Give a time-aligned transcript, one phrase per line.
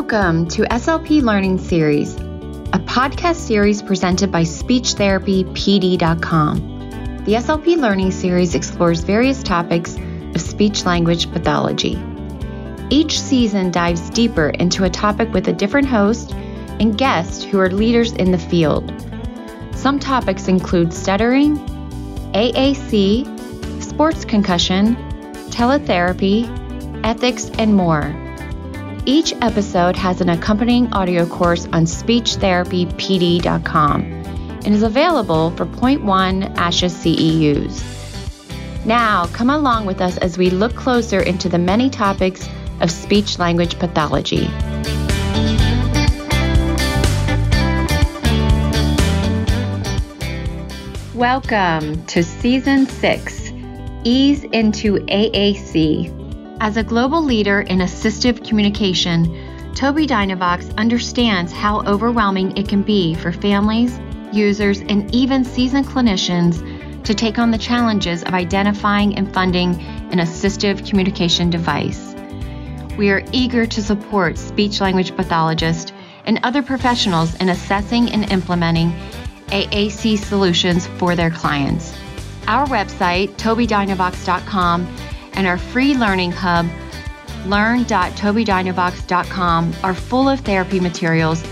[0.00, 7.24] Welcome to SLP Learning Series, a podcast series presented by SpeechTherapyPD.com.
[7.26, 9.98] The SLP Learning Series explores various topics
[10.34, 11.98] of speech language pathology.
[12.88, 17.68] Each season dives deeper into a topic with a different host and guests who are
[17.68, 18.90] leaders in the field.
[19.74, 21.58] Some topics include stuttering,
[22.32, 24.96] AAC, sports concussion,
[25.50, 26.48] teletherapy,
[27.04, 28.29] ethics, and more.
[29.06, 36.90] Each episode has an accompanying audio course on speechtherapypd.com and is available for 0.1 ASHA
[36.90, 38.84] CEUs.
[38.84, 42.46] Now, come along with us as we look closer into the many topics
[42.82, 44.50] of speech language pathology.
[51.14, 53.50] Welcome to Season 6
[54.04, 56.19] Ease into AAC
[56.60, 59.26] as a global leader in assistive communication,
[59.72, 63.98] Tobii Dynavox understands how overwhelming it can be for families,
[64.30, 66.62] users, and even seasoned clinicians
[67.04, 69.80] to take on the challenges of identifying and funding
[70.12, 72.14] an assistive communication device.
[72.98, 75.92] We are eager to support speech language pathologists
[76.26, 78.92] and other professionals in assessing and implementing
[79.46, 81.96] AAC solutions for their clients.
[82.46, 85.09] Our website, tobiidynavox.com,
[85.40, 86.66] and our free learning hub,
[87.46, 91.42] learn.tobiidynavox.com, are full of therapy materials,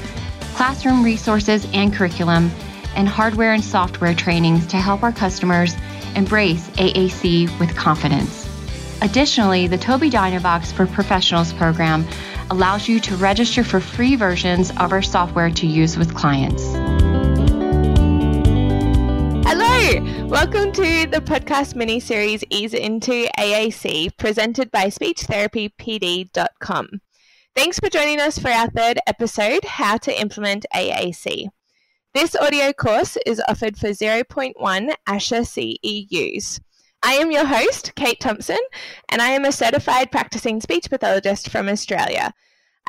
[0.54, 2.50] classroom resources and curriculum,
[2.96, 5.74] and hardware and software trainings to help our customers
[6.16, 8.46] embrace AAC with confidence.
[9.00, 12.06] Additionally, the Tobii Dynavox for Professionals program
[12.50, 16.77] allows you to register for free versions of our software to use with clients.
[20.28, 26.88] Welcome to the podcast mini series Ease Into AAC, presented by SpeechTherapyPD.com.
[27.56, 31.48] Thanks for joining us for our third episode, How to Implement AAC.
[32.12, 34.52] This audio course is offered for 0.1
[35.08, 36.60] ASHA CEUs.
[37.02, 38.60] I am your host, Kate Thompson,
[39.08, 42.34] and I am a certified practicing speech pathologist from Australia.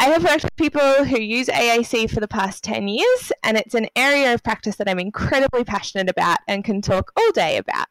[0.02, 3.76] I have worked with people who use AAC for the past 10 years, and it's
[3.76, 7.88] an area of practice that I'm incredibly passionate about and can talk all day about.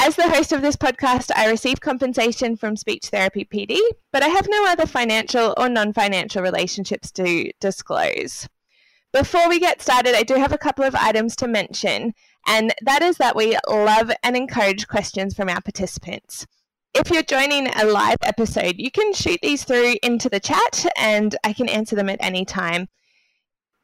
[0.00, 3.78] As the host of this podcast, I receive compensation from Speech Therapy PD,
[4.10, 8.48] but I have no other financial or non financial relationships to disclose.
[9.12, 12.12] Before we get started, I do have a couple of items to mention,
[12.44, 16.48] and that is that we love and encourage questions from our participants
[16.94, 21.36] if you're joining a live episode, you can shoot these through into the chat and
[21.42, 22.88] I can answer them at any time.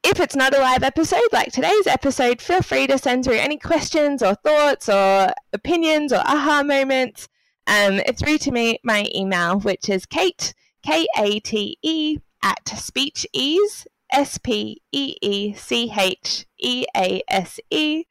[0.03, 3.57] If it's not a live episode like today's episode, feel free to send through any
[3.57, 7.27] questions or thoughts or opinions or aha moments
[7.67, 13.85] um, through to me my email, which is Kate K A T E at speechease
[14.11, 18.05] S P E E C H E A S E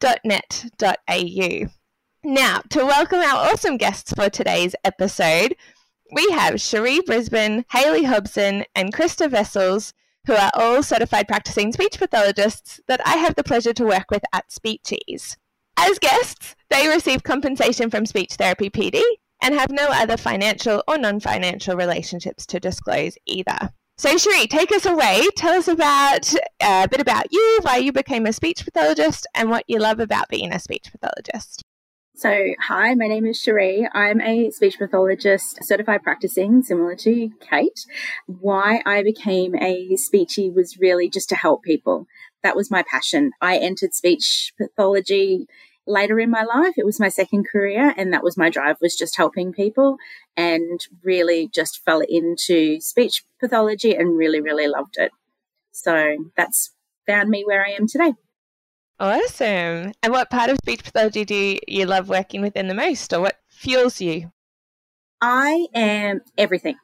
[0.00, 1.68] dot net dot au.
[2.28, 5.54] Now, to welcome our awesome guests for today's episode,
[6.12, 9.92] we have Sheree Brisbane, Hayley Hobson, and Christa Wessels,
[10.26, 14.24] who are all certified practicing speech pathologists that I have the pleasure to work with
[14.32, 15.36] at Speechease.
[15.76, 19.00] As guests, they receive compensation from Speech Therapy PD
[19.40, 23.70] and have no other financial or non financial relationships to disclose either.
[23.98, 25.22] So, Sheree, take us away.
[25.36, 29.48] Tell us about uh, a bit about you, why you became a speech pathologist, and
[29.48, 31.62] what you love about being a speech pathologist.
[32.18, 33.90] So, hi, my name is Sheree.
[33.92, 37.84] I'm a speech pathologist, certified practicing, similar to Kate.
[38.24, 42.06] Why I became a speechy was really just to help people.
[42.42, 43.32] That was my passion.
[43.42, 45.46] I entered speech pathology
[45.86, 46.72] later in my life.
[46.78, 49.98] It was my second career, and that was my drive was just helping people,
[50.38, 55.12] and really just fell into speech pathology and really, really loved it.
[55.70, 56.72] So that's
[57.06, 58.14] found me where I am today.
[58.98, 59.92] Awesome.
[60.02, 63.38] And what part of speech pathology do you love working within the most, or what
[63.48, 64.32] fuels you?
[65.20, 66.76] I am everything.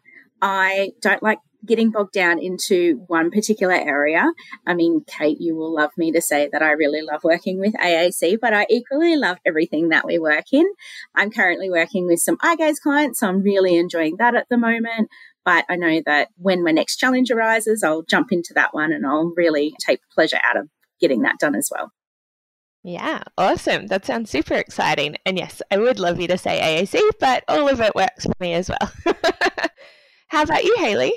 [0.43, 4.31] I don't like getting bogged down into one particular area.
[4.67, 7.75] I mean, Kate, you will love me to say that I really love working with
[7.75, 10.67] AAC, but I equally love everything that we work in.
[11.15, 14.59] I'm currently working with some eye gaze clients, so I'm really enjoying that at the
[14.59, 15.09] moment.
[15.45, 19.07] But I know that when my next challenge arises, I'll jump into that one and
[19.07, 20.69] I'll really take pleasure out of
[21.01, 21.93] getting that done as well.
[22.85, 23.87] Yeah, awesome.
[23.87, 25.17] That sounds super exciting.
[25.25, 28.35] And yes, I would love you to say AAC, but all of it works for
[28.41, 28.93] me as well.
[30.29, 31.13] How about you, Hayley?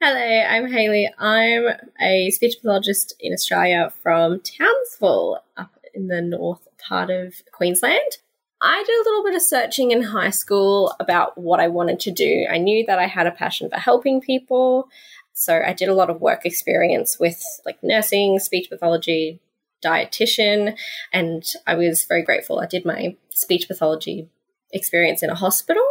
[0.00, 1.10] Hello, I'm Hayley.
[1.18, 1.64] I'm
[2.00, 8.18] a speech pathologist in Australia from Townsville, up in the north part of Queensland.
[8.60, 12.10] I did a little bit of searching in high school about what I wanted to
[12.12, 12.46] do.
[12.50, 14.88] I knew that I had a passion for helping people,
[15.32, 19.40] So I did a lot of work experience with like nursing, speech pathology,
[19.84, 20.76] dietitian,
[21.12, 22.60] and I was very grateful.
[22.60, 24.28] I did my speech pathology
[24.74, 25.84] experience in a hospital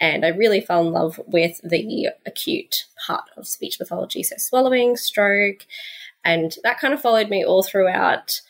[0.00, 4.96] and I really fell in love with the acute part of speech pathology, so swallowing,
[4.96, 5.66] stroke,
[6.24, 8.40] and that kind of followed me all throughout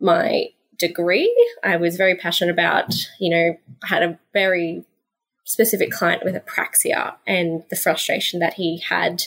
[0.00, 0.46] my
[0.78, 1.34] degree.
[1.62, 4.84] I was very passionate about, you know, I had a very
[5.44, 9.24] specific client with apraxia and the frustration that he had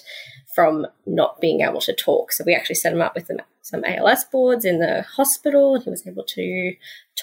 [0.56, 2.32] from not being able to talk.
[2.32, 3.30] So we actually set him up with
[3.62, 6.76] some ALS boards in the hospital and he was able to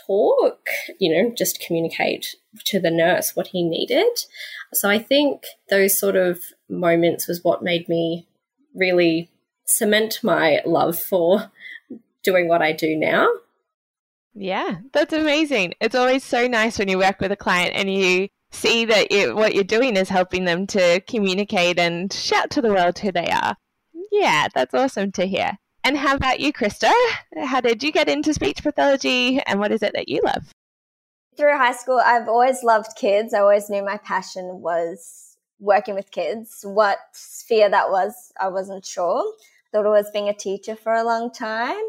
[0.06, 0.68] talk,
[1.00, 2.36] you know, just communicate
[2.66, 4.12] to the nurse what he needed.
[4.74, 8.28] So I think those sort of moments was what made me
[8.74, 9.30] really
[9.64, 11.50] cement my love for
[12.22, 13.28] doing what I do now.
[14.34, 15.74] Yeah, that's amazing.
[15.80, 19.54] It's always so nice when you work with a client and you see that what
[19.54, 23.56] you're doing is helping them to communicate and shout to the world who they are.
[24.10, 25.58] Yeah, that's awesome to hear.
[25.84, 26.92] And how about you, Christa?
[27.36, 30.52] How did you get into speech pathology and what is it that you love?
[31.36, 33.34] Through high school, I've always loved kids.
[33.34, 36.60] I always knew my passion was working with kids.
[36.62, 39.24] What sphere that was, I wasn't sure.
[39.72, 41.82] Thought it was being a teacher for a long time.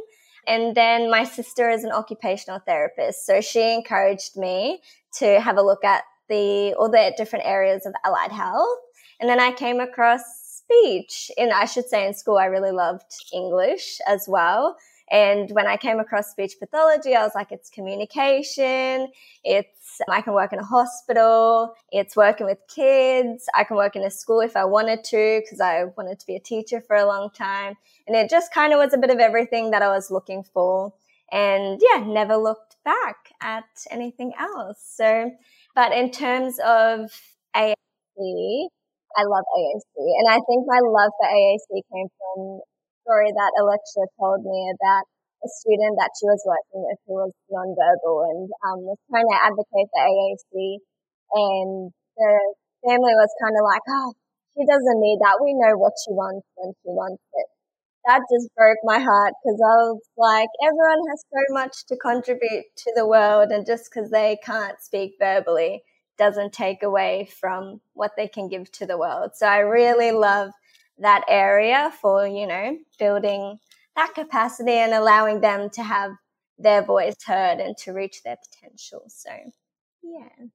[0.47, 3.25] And then my sister is an occupational therapist.
[3.25, 4.81] So she encouraged me
[5.15, 8.79] to have a look at the all the different areas of allied health.
[9.19, 10.21] And then I came across
[10.63, 11.31] speech.
[11.37, 14.77] And I should say in school I really loved English as well.
[15.11, 19.11] And when I came across speech pathology, I was like, it's communication.
[19.43, 21.75] It's, I can work in a hospital.
[21.91, 23.47] It's working with kids.
[23.53, 26.35] I can work in a school if I wanted to, because I wanted to be
[26.35, 27.75] a teacher for a long time.
[28.07, 30.93] And it just kind of was a bit of everything that I was looking for.
[31.31, 34.77] And yeah, never looked back at anything else.
[34.95, 35.31] So
[35.75, 37.09] but in terms of
[37.55, 38.17] AAC,
[39.13, 39.93] I love AAC.
[39.97, 42.65] And I think my love for AAC came from a
[43.05, 45.05] story that Alexa told me about
[45.43, 49.37] a student that she was working with who was nonverbal and um, was trying to
[49.37, 50.53] advocate for AAC.
[51.33, 52.31] And the
[52.85, 54.13] family was kind of like, oh,
[54.53, 55.41] she doesn't need that.
[55.41, 57.49] We know what she wants when she wants it.
[58.05, 62.65] That just broke my heart because I was like, everyone has so much to contribute
[62.77, 65.83] to the world, and just because they can't speak verbally
[66.17, 69.31] doesn't take away from what they can give to the world.
[69.35, 70.51] So I really love
[70.99, 73.57] that area for, you know, building
[73.95, 76.11] that capacity and allowing them to have
[76.59, 79.03] their voice heard and to reach their potential.
[79.07, 79.31] So,
[80.03, 80.47] yeah.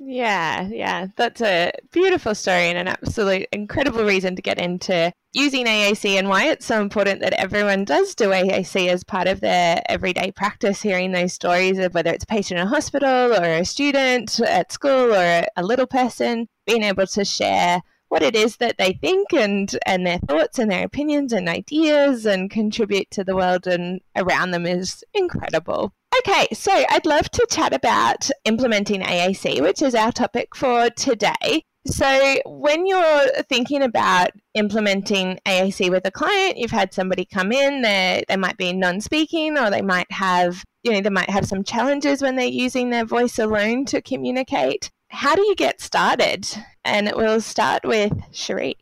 [0.00, 5.66] Yeah, yeah, that's a beautiful story and an absolute incredible reason to get into using
[5.66, 9.82] AAC and why it's so important that everyone does do AAC as part of their
[9.88, 13.64] everyday practice, hearing those stories of whether it's a patient in a hospital or a
[13.64, 18.78] student at school or a little person, being able to share what it is that
[18.78, 23.34] they think and and their thoughts and their opinions and ideas and contribute to the
[23.36, 25.92] world and around them is incredible.
[26.18, 31.64] Okay, so I'd love to chat about implementing AAC, which is our topic for today.
[31.86, 37.82] So, when you're thinking about implementing AAC with a client, you've had somebody come in,
[37.82, 41.62] they they might be non-speaking or they might have, you know, they might have some
[41.62, 44.90] challenges when they're using their voice alone to communicate.
[45.10, 46.48] How do you get started?
[46.84, 48.74] And we'll start with Sheree.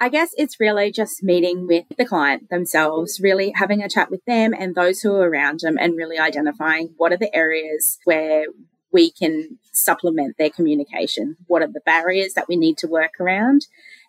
[0.00, 4.24] I guess it's really just meeting with the client themselves, really having a chat with
[4.26, 8.46] them and those who are around them, and really identifying what are the areas where
[8.92, 11.36] we can supplement their communication.
[11.46, 13.66] What are the barriers that we need to work around?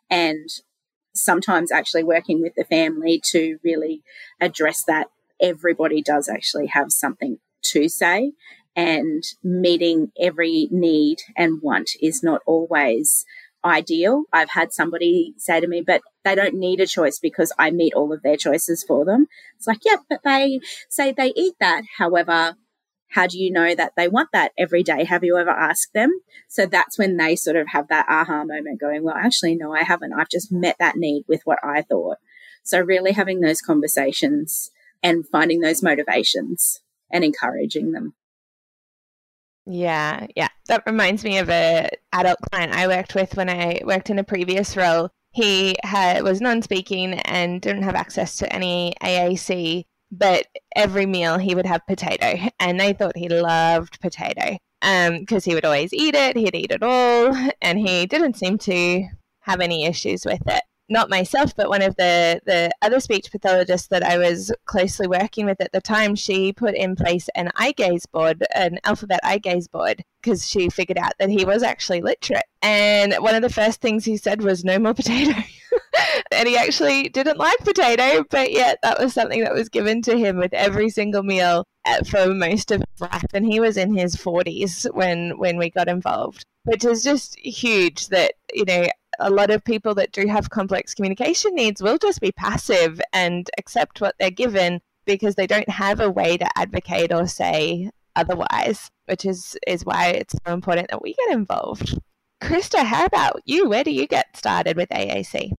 [0.09, 0.47] And
[1.13, 4.03] sometimes actually working with the family to really
[4.39, 5.07] address that.
[5.41, 8.33] Everybody does actually have something to say,
[8.75, 13.25] and meeting every need and want is not always
[13.63, 14.23] ideal.
[14.31, 17.93] I've had somebody say to me, but they don't need a choice because I meet
[17.93, 19.27] all of their choices for them.
[19.57, 21.83] It's like, yeah, but they say they eat that.
[21.97, 22.55] However,
[23.09, 25.03] how do you know that they want that every day?
[25.03, 26.11] Have you ever asked them?
[26.47, 29.83] So that's when they sort of have that aha moment going, well, actually, no, I
[29.83, 30.13] haven't.
[30.13, 32.17] I've just met that need with what I thought.
[32.63, 34.69] So really having those conversations
[35.01, 38.13] and finding those motivations and encouraging them.
[39.65, 40.49] Yeah, yeah.
[40.67, 44.23] That reminds me of a adult client I worked with when I worked in a
[44.23, 45.09] previous role.
[45.31, 51.53] He had, was non-speaking and didn't have access to any AAC, but every meal he
[51.53, 56.15] would have potato, and they thought he loved potato because um, he would always eat
[56.15, 56.35] it.
[56.35, 59.07] He'd eat it all, and he didn't seem to
[59.41, 60.63] have any issues with it.
[60.89, 65.45] Not myself, but one of the, the other speech pathologists that I was closely working
[65.45, 69.37] with at the time, she put in place an eye gaze board, an alphabet eye
[69.37, 72.43] gaze board, because she figured out that he was actually literate.
[72.61, 75.33] And one of the first things he said was, no more potato.
[76.31, 80.17] and he actually didn't like potato, but yet that was something that was given to
[80.17, 83.25] him with every single meal uh, for most of his life.
[83.33, 88.07] And he was in his 40s when, when we got involved, which is just huge
[88.07, 88.87] that, you know,
[89.19, 93.49] a lot of people that do have complex communication needs will just be passive and
[93.57, 98.89] accept what they're given because they don't have a way to advocate or say otherwise,
[99.05, 101.97] which is, is why it's so important that we get involved.
[102.41, 103.67] Christa, how about you?
[103.67, 105.51] Where do you get started with AAC?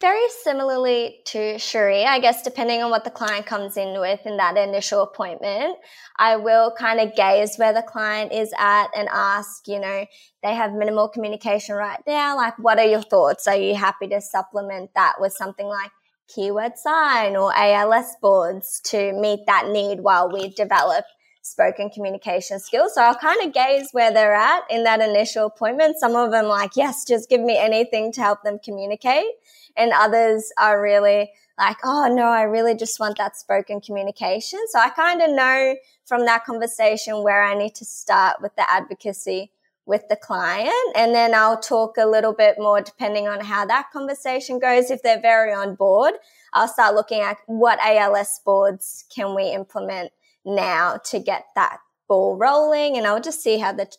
[0.00, 4.38] Very similarly to Sheree, I guess depending on what the client comes in with in
[4.38, 5.76] that initial appointment,
[6.18, 10.06] I will kind of gaze where the client is at and ask, you know,
[10.42, 12.34] they have minimal communication right now.
[12.34, 13.46] Like, what are your thoughts?
[13.46, 15.90] Are you happy to supplement that with something like
[16.34, 21.04] keyword sign or ALS boards to meet that need while we develop
[21.42, 22.94] spoken communication skills.
[22.94, 25.98] So I'll kind of gaze where they're at in that initial appointment.
[25.98, 29.30] Some of them like, yes, just give me anything to help them communicate
[29.76, 34.60] and others are really like, oh no, I really just want that spoken communication.
[34.70, 38.70] So I kind of know from that conversation where I need to start with the
[38.70, 39.52] advocacy
[39.86, 40.70] with the client.
[40.94, 44.90] And then I'll talk a little bit more depending on how that conversation goes.
[44.90, 46.14] If they're very on board,
[46.52, 50.12] I'll start looking at what ALS boards can we implement
[50.44, 51.78] now to get that
[52.08, 52.96] ball rolling.
[52.96, 53.90] And I'll just see how the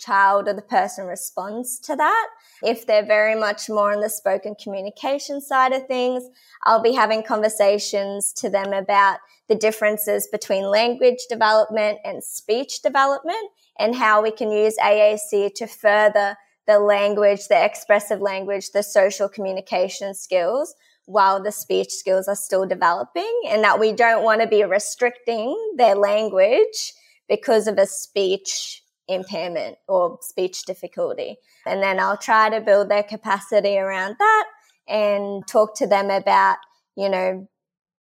[0.00, 2.28] child or the person responds to that.
[2.62, 6.24] If they're very much more on the spoken communication side of things,
[6.64, 13.50] I'll be having conversations to them about the differences between language development and speech development
[13.78, 19.28] and how we can use AAC to further the language, the expressive language, the social
[19.28, 20.74] communication skills
[21.10, 25.56] while the speech skills are still developing and that we don't want to be restricting
[25.76, 26.92] their language
[27.28, 31.36] because of a speech impairment or speech difficulty.
[31.66, 34.44] And then I'll try to build their capacity around that
[34.88, 36.58] and talk to them about,
[36.96, 37.48] you know,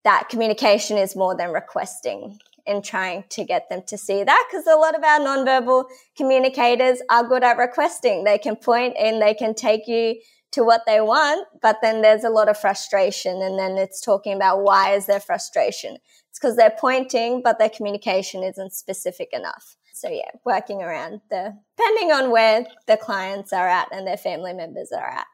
[0.04, 2.38] that communication is more than requesting
[2.68, 5.86] and trying to get them to see that because a lot of our nonverbal
[6.16, 8.24] communicators are good at requesting.
[8.24, 10.16] They can point and they can take you
[10.52, 13.42] to what they want, but then there's a lot of frustration.
[13.42, 15.98] And then it's talking about why is there frustration?
[16.30, 19.76] It's because they're pointing, but their communication isn't specific enough.
[19.94, 24.54] So yeah, working around the depending on where the clients are at and their family
[24.54, 25.28] members are at.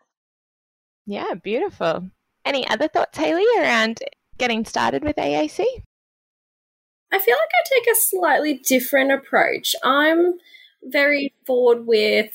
[1.06, 2.10] Yeah, beautiful.
[2.44, 4.00] Any other thoughts, Hayley, around
[4.38, 5.64] getting started with AAC?
[7.12, 9.76] I feel like I take a slightly different approach.
[9.84, 10.34] I'm
[10.84, 12.34] very forward with,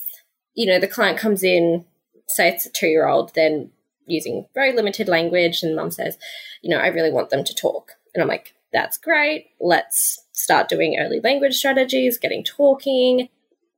[0.54, 1.84] you know, the client comes in,
[2.30, 3.70] say it's a two year old, then
[4.06, 6.18] using very limited language, and mum says,
[6.62, 7.92] you know, I really want them to talk.
[8.14, 9.48] And I'm like, that's great.
[9.60, 13.28] Let's start doing early language strategies, getting talking.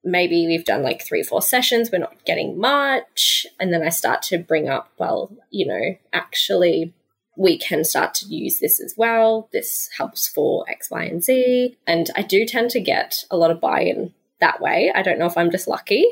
[0.04, 3.46] Maybe we've done like three, four sessions, we're not getting much.
[3.60, 6.92] And then I start to bring up, well, you know, actually,
[7.36, 9.48] we can start to use this as well.
[9.52, 11.76] This helps for X, Y, and Z.
[11.86, 14.92] And I do tend to get a lot of buy in that way.
[14.94, 16.04] I don't know if I'm just lucky.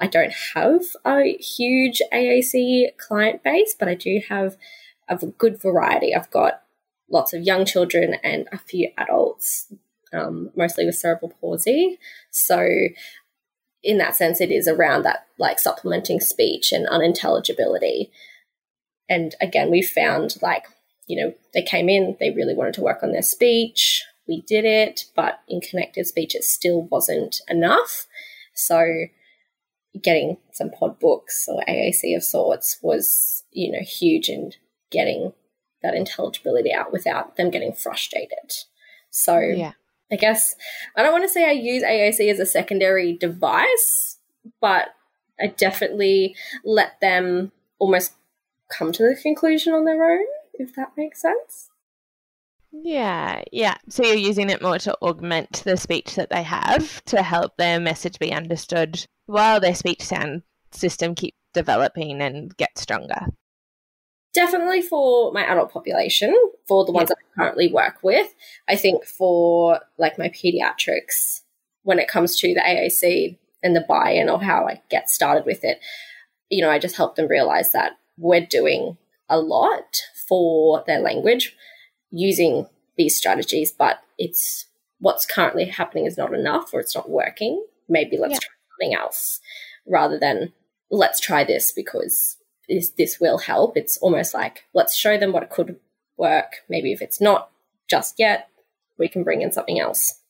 [0.00, 4.56] I don't have a huge AAC client base, but I do have
[5.08, 6.14] a good variety.
[6.14, 6.62] I've got
[7.10, 9.72] lots of young children and a few adults
[10.14, 11.98] um, mostly with cerebral palsy.
[12.30, 12.66] So,
[13.82, 18.10] in that sense, it is around that like supplementing speech and unintelligibility.
[19.08, 20.64] And again, we found like,
[21.06, 24.02] you know, they came in, they really wanted to work on their speech.
[24.26, 28.06] We did it, but in connected speech, it still wasn't enough.
[28.54, 29.06] So,
[30.00, 34.52] getting some PODD books or AAC of sorts was, you know, huge in
[34.90, 35.32] getting
[35.82, 38.52] that intelligibility out without them getting frustrated.
[39.10, 39.72] So, yeah.
[40.10, 40.54] I guess
[40.96, 44.18] I don't want to say I use AAC as a secondary device,
[44.60, 44.88] but
[45.40, 48.12] I definitely let them almost
[48.70, 51.70] come to the conclusion on their own, if that makes sense.
[52.82, 53.76] Yeah, yeah.
[53.88, 57.78] So you're using it more to augment the speech that they have to help their
[57.78, 63.28] message be understood while their speech sound system keeps developing and gets stronger
[64.34, 66.34] definitely for my adult population,
[66.66, 68.34] for the ones that I currently work with.
[68.68, 71.42] I think for like my pediatrics,
[71.84, 75.46] when it comes to the AAC and the buy in or how I get started
[75.46, 75.78] with it,
[76.50, 81.56] you know, I just help them realize that we're doing a lot for their language
[82.14, 82.66] using
[82.96, 84.66] these strategies, but it's
[85.00, 87.64] what's currently happening is not enough or it's not working.
[87.88, 88.38] Maybe let's yeah.
[88.38, 89.40] try something else
[89.86, 90.52] rather than
[90.90, 92.36] let's try this because
[92.68, 93.76] this, this will help.
[93.76, 95.76] It's almost like let's show them what could
[96.16, 96.62] work.
[96.68, 97.50] Maybe if it's not
[97.90, 98.48] just yet,
[98.98, 100.20] we can bring in something else.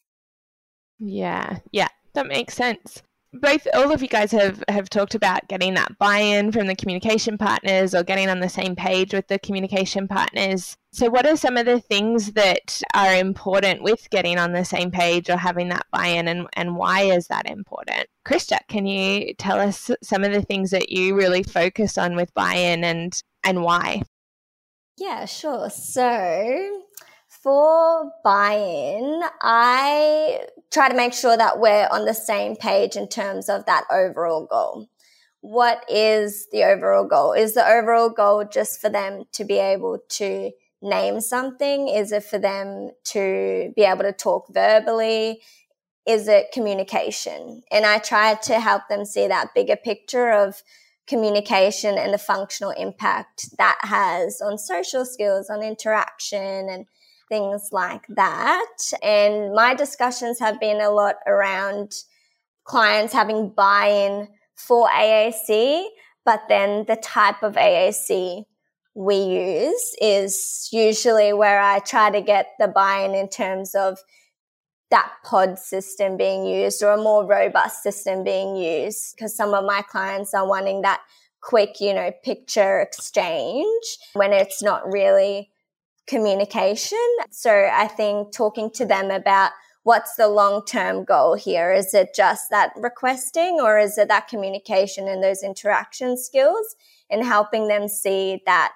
[0.98, 3.02] Yeah, yeah, that makes sense
[3.40, 7.36] both all of you guys have have talked about getting that buy-in from the communication
[7.36, 10.76] partners or getting on the same page with the communication partners.
[10.92, 14.90] So what are some of the things that are important with getting on the same
[14.90, 18.06] page or having that buy-in and, and why is that important?
[18.26, 22.32] Christa can you tell us some of the things that you really focus on with
[22.34, 24.02] buy-in and and why?
[24.96, 25.70] Yeah sure.
[25.70, 26.82] So
[27.28, 33.06] for buy in, I try to make sure that we're on the same page in
[33.06, 34.88] terms of that overall goal.
[35.40, 37.32] What is the overall goal?
[37.32, 40.50] Is the overall goal just for them to be able to
[40.82, 41.86] name something?
[41.88, 45.42] Is it for them to be able to talk verbally?
[46.08, 47.62] Is it communication?
[47.70, 50.60] And I try to help them see that bigger picture of
[51.06, 56.86] communication and the functional impact that has on social skills, on interaction, and
[57.34, 58.76] things like that.
[59.02, 61.92] And my discussions have been a lot around
[62.62, 65.84] clients having buy in for AAC,
[66.24, 68.44] but then the type of AAC
[68.94, 73.98] we use is usually where I try to get the buy in in terms of
[74.90, 79.64] that PODD system being used or a more robust system being used because some of
[79.64, 81.00] my clients are wanting that
[81.40, 85.50] quick, you know, picture exchange when it's not really
[86.06, 86.98] communication.
[87.30, 89.52] So I think talking to them about
[89.84, 91.72] what's the long term goal here?
[91.72, 96.74] Is it just that requesting or is it that communication and those interaction skills
[97.10, 98.72] and helping them see that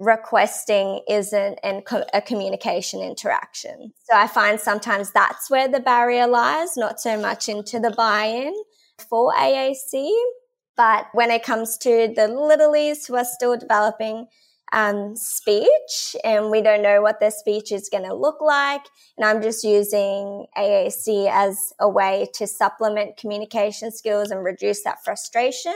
[0.00, 1.82] requesting isn't an,
[2.14, 3.92] a communication interaction.
[4.04, 8.54] So I find sometimes that's where the barrier lies, not so much into the buy-in
[9.08, 10.10] for AAC.
[10.74, 14.26] But when it comes to the littlies who are still developing
[14.72, 18.82] um, speech and we don't know what their speech is going to look like.
[19.16, 25.04] And I'm just using AAC as a way to supplement communication skills and reduce that
[25.04, 25.74] frustration.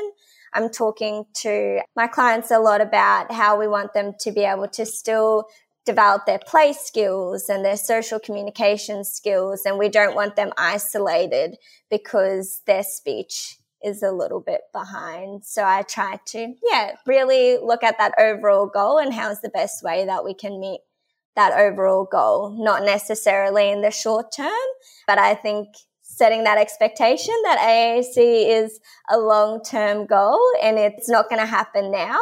[0.52, 4.68] I'm talking to my clients a lot about how we want them to be able
[4.68, 5.46] to still
[5.84, 9.62] develop their play skills and their social communication skills.
[9.66, 11.56] And we don't want them isolated
[11.90, 15.44] because their speech is a little bit behind.
[15.44, 19.82] So I try to, yeah, really look at that overall goal and how's the best
[19.82, 20.80] way that we can meet
[21.36, 24.52] that overall goal, not necessarily in the short term,
[25.06, 25.68] but I think
[26.02, 31.46] setting that expectation that AAC is a long term goal and it's not going to
[31.46, 32.18] happen now.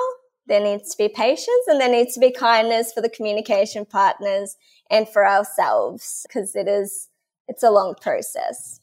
[0.46, 4.57] There needs to be patience and there needs to be kindness for the communication partners
[4.90, 7.09] and for ourselves because it is,
[7.48, 8.81] it's a long process.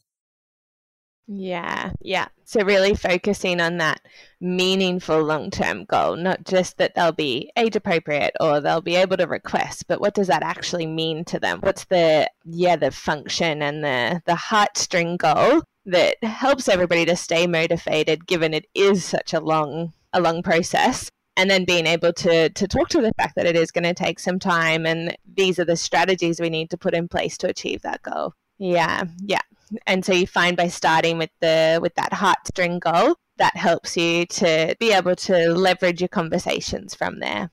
[1.32, 2.26] Yeah, yeah.
[2.42, 4.00] So really focusing on that
[4.40, 9.28] meaningful long-term goal, not just that they'll be age appropriate or they'll be able to
[9.28, 11.60] request, but what does that actually mean to them?
[11.60, 17.46] What's the yeah, the function and the the heartstring goal that helps everybody to stay
[17.46, 22.48] motivated given it is such a long a long process and then being able to
[22.50, 25.60] to talk to the fact that it is going to take some time and these
[25.60, 28.34] are the strategies we need to put in place to achieve that goal.
[28.58, 29.40] Yeah, yeah
[29.86, 34.26] and so you find by starting with the with that heartstring goal that helps you
[34.26, 37.50] to be able to leverage your conversations from there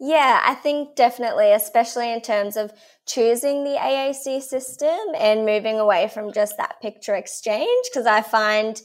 [0.00, 2.72] yeah, I think definitely, especially in terms of
[3.06, 7.88] choosing the AAC system and moving away from just that picture exchange.
[7.90, 8.80] Because I find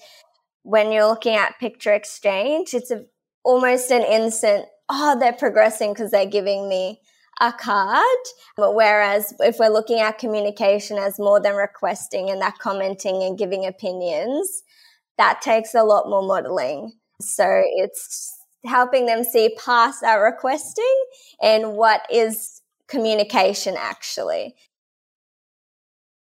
[0.63, 3.03] when you're looking at picture exchange, it's a,
[3.45, 6.99] almost an instant, oh, they're progressing because they're giving me
[7.41, 8.03] a card.
[8.55, 13.37] But whereas if we're looking at communication as more than requesting and that commenting and
[13.37, 14.63] giving opinions,
[15.17, 16.93] that takes a lot more modeling.
[17.21, 18.31] So it's
[18.65, 21.05] helping them see past that requesting
[21.41, 24.55] and what is communication actually.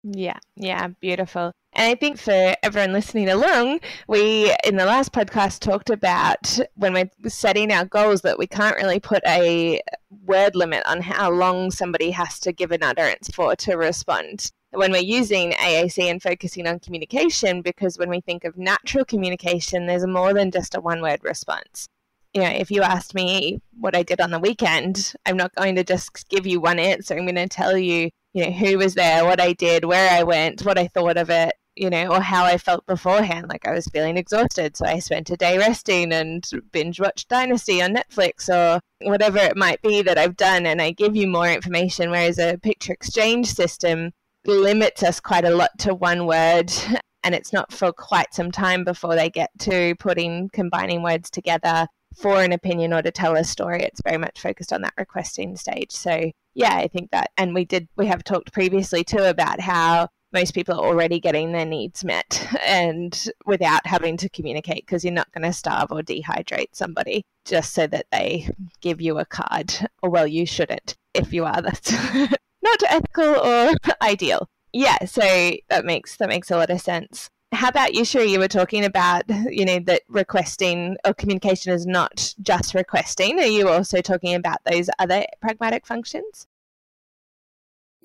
[0.08, 1.50] Yeah, yeah, beautiful.
[1.72, 6.92] And I think for everyone listening along, we in the last podcast talked about when
[6.92, 9.80] we're setting our goals that we can't really put a
[10.24, 14.52] word limit on how long somebody has to give an utterance for to respond.
[14.70, 19.86] When we're using AAC and focusing on communication, because when we think of natural communication,
[19.86, 21.88] there's more than just a one word response
[22.34, 25.74] you know, if you asked me what I did on the weekend, I'm not going
[25.76, 27.16] to just give you one answer.
[27.16, 30.22] I'm going to tell you you know, who was there, what I did, where I
[30.22, 33.48] went, what I thought of it, you know, or how I felt beforehand.
[33.48, 34.76] Like I was feeling exhausted.
[34.76, 39.56] So I spent a day resting and binge watched Dynasty on Netflix or whatever it
[39.56, 40.66] might be that I've done.
[40.66, 42.10] And I give you more information.
[42.10, 44.12] Whereas a picture exchange system
[44.44, 46.70] limits us quite a lot to one word
[47.24, 51.86] and it's not for quite some time before they get to putting combining words together
[52.16, 53.82] for an opinion or to tell a story.
[53.82, 55.92] It's very much focused on that requesting stage.
[55.92, 60.08] So yeah, I think that, and we did, we have talked previously too about how
[60.32, 65.12] most people are already getting their needs met and without having to communicate because you're
[65.12, 68.48] not going to starve or dehydrate somebody just so that they
[68.80, 71.92] give you a card or well you shouldn't if you are that's
[72.62, 75.22] not ethical or ideal yeah so
[75.68, 78.84] that makes that makes a lot of sense how about you Sheree you were talking
[78.84, 84.34] about you know that requesting or communication is not just requesting are you also talking
[84.34, 86.46] about those other pragmatic functions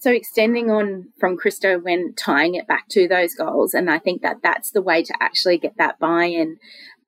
[0.02, 4.24] so extending on from Christa when tying it back to those goals, and I think
[4.24, 6.58] that that's the way to actually get that buy-in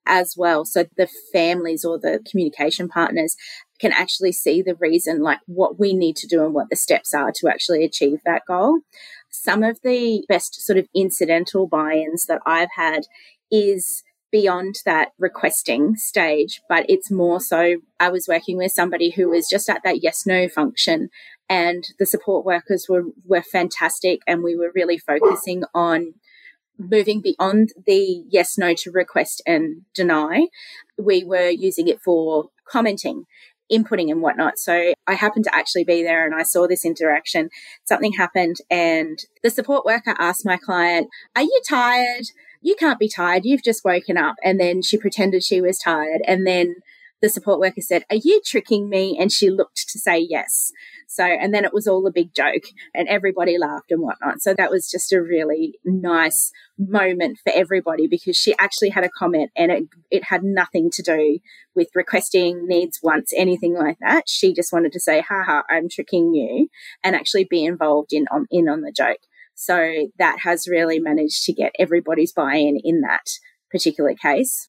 [0.05, 0.63] as well.
[0.63, 3.35] So the families or the communication partners
[3.79, 7.15] can actually see the reason, like what we need to do and what the steps
[7.15, 8.81] are to actually achieve that goal.
[9.43, 13.01] Some of the best sort of incidental buy-ins that I've had
[13.51, 14.01] is
[14.31, 19.49] beyond that requesting stage, but it's more so I was working with somebody who was
[19.49, 21.09] just at that yes no function
[21.49, 26.13] and the support workers were were fantastic and we were really focusing on
[26.79, 30.47] moving beyond the yes no to request and deny.
[30.97, 33.25] We were using it for commenting
[33.73, 34.57] inputting and whatnot.
[34.57, 37.49] So i happened to actually be there and i saw this interaction.
[37.85, 42.25] Something happened and the support worker asked my client are you tired?
[42.61, 43.43] You can't be tired.
[43.43, 44.35] You've just woken up.
[44.43, 46.21] And then she pretended she was tired.
[46.25, 46.75] And then
[47.21, 49.17] the support worker said, Are you tricking me?
[49.19, 50.71] And she looked to say yes.
[51.13, 52.63] So, and then it was all a big joke
[52.95, 54.41] and everybody laughed and whatnot.
[54.41, 59.09] So that was just a really nice moment for everybody because she actually had a
[59.09, 61.37] comment and it, it had nothing to do
[61.75, 64.23] with requesting needs, wants, anything like that.
[64.27, 66.69] She just wanted to say, haha, I'm tricking you
[67.03, 69.21] and actually be involved in on, in on the joke.
[69.53, 73.29] So that has really managed to get everybody's buy in in that
[73.69, 74.67] particular case.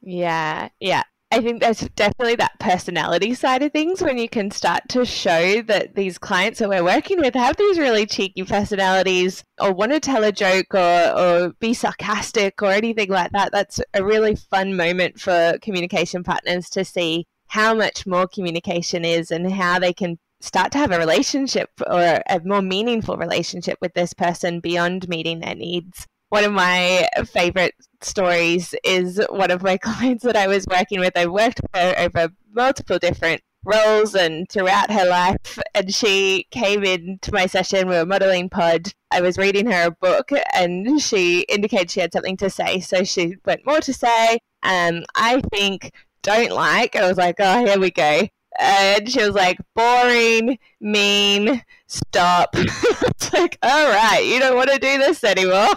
[0.00, 1.02] Yeah, yeah.
[1.32, 5.60] I think there's definitely that personality side of things when you can start to show
[5.62, 9.98] that these clients that we're working with have these really cheeky personalities or want to
[9.98, 10.78] tell a joke or,
[11.18, 13.50] or be sarcastic or anything like that.
[13.50, 19.32] That's a really fun moment for communication partners to see how much more communication is
[19.32, 23.94] and how they can start to have a relationship or a more meaningful relationship with
[23.94, 29.76] this person beyond meeting their needs one of my favorite stories is one of my
[29.82, 31.16] clients that I was working with.
[31.16, 35.58] I worked with her over multiple different roles and throughout her life.
[35.74, 37.88] And she came into my session.
[37.88, 38.94] We were modeling PODD.
[39.10, 42.80] I was reading her a book and she indicated she had something to say.
[42.80, 44.38] So she went more to say.
[44.62, 46.96] Um, I think don't like.
[46.96, 48.28] I was like, oh, here we go.
[48.58, 52.52] And she was like, boring, mean, stop.
[52.52, 53.02] Mm.
[53.08, 55.68] it's like, all right, you don't want to do this anymore.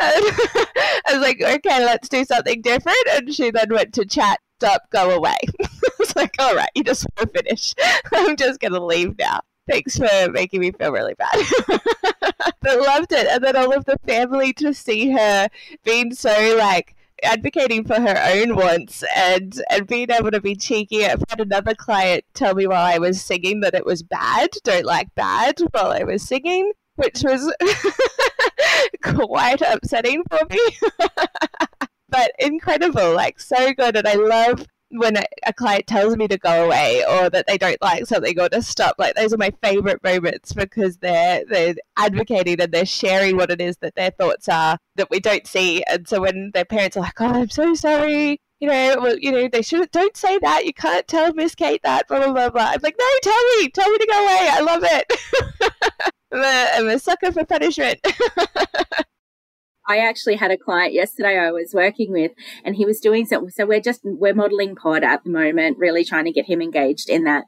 [0.00, 2.98] I was like, okay, let's do something different.
[3.12, 5.36] And she then went to chat, stop, go away.
[6.00, 7.74] It's like, all right, you just want to finish.
[8.14, 9.40] I'm just going to leave now.
[9.68, 11.44] Thanks for making me feel really bad.
[12.62, 13.26] but loved it.
[13.26, 15.48] And then all of the family to see her
[15.84, 21.04] being so like, advocating for her own wants and and being able to be cheeky.
[21.04, 24.84] I've had another client tell me while I was singing that it was bad, don't
[24.84, 27.52] like bad while I was singing, which was
[29.02, 30.60] quite upsetting for me.
[32.08, 33.96] but incredible, like so good.
[33.96, 37.80] And I love when a, client tells me to go away or that they don't
[37.82, 42.60] like something or to stop like those are my favorite moments because they're they're advocating
[42.60, 45.82] and they're sharing what it is that their thoughts are that we don't see.
[45.84, 49.30] And so when their parents are like oh i'm so sorry you know well you
[49.30, 50.64] know they should don't say that.
[50.64, 52.72] You can't tell miss kate that blah blah blah blah.
[52.74, 54.48] I'm like no tell me tell me to go away.
[54.50, 55.72] I love it.
[56.32, 58.00] I'm, a, I'm a sucker for punishment
[59.88, 63.50] I actually had a client yesterday I was working with, and he was doing something.
[63.50, 67.08] So we're just we're modeling PODD at the moment, really trying to get him engaged
[67.08, 67.44] in that.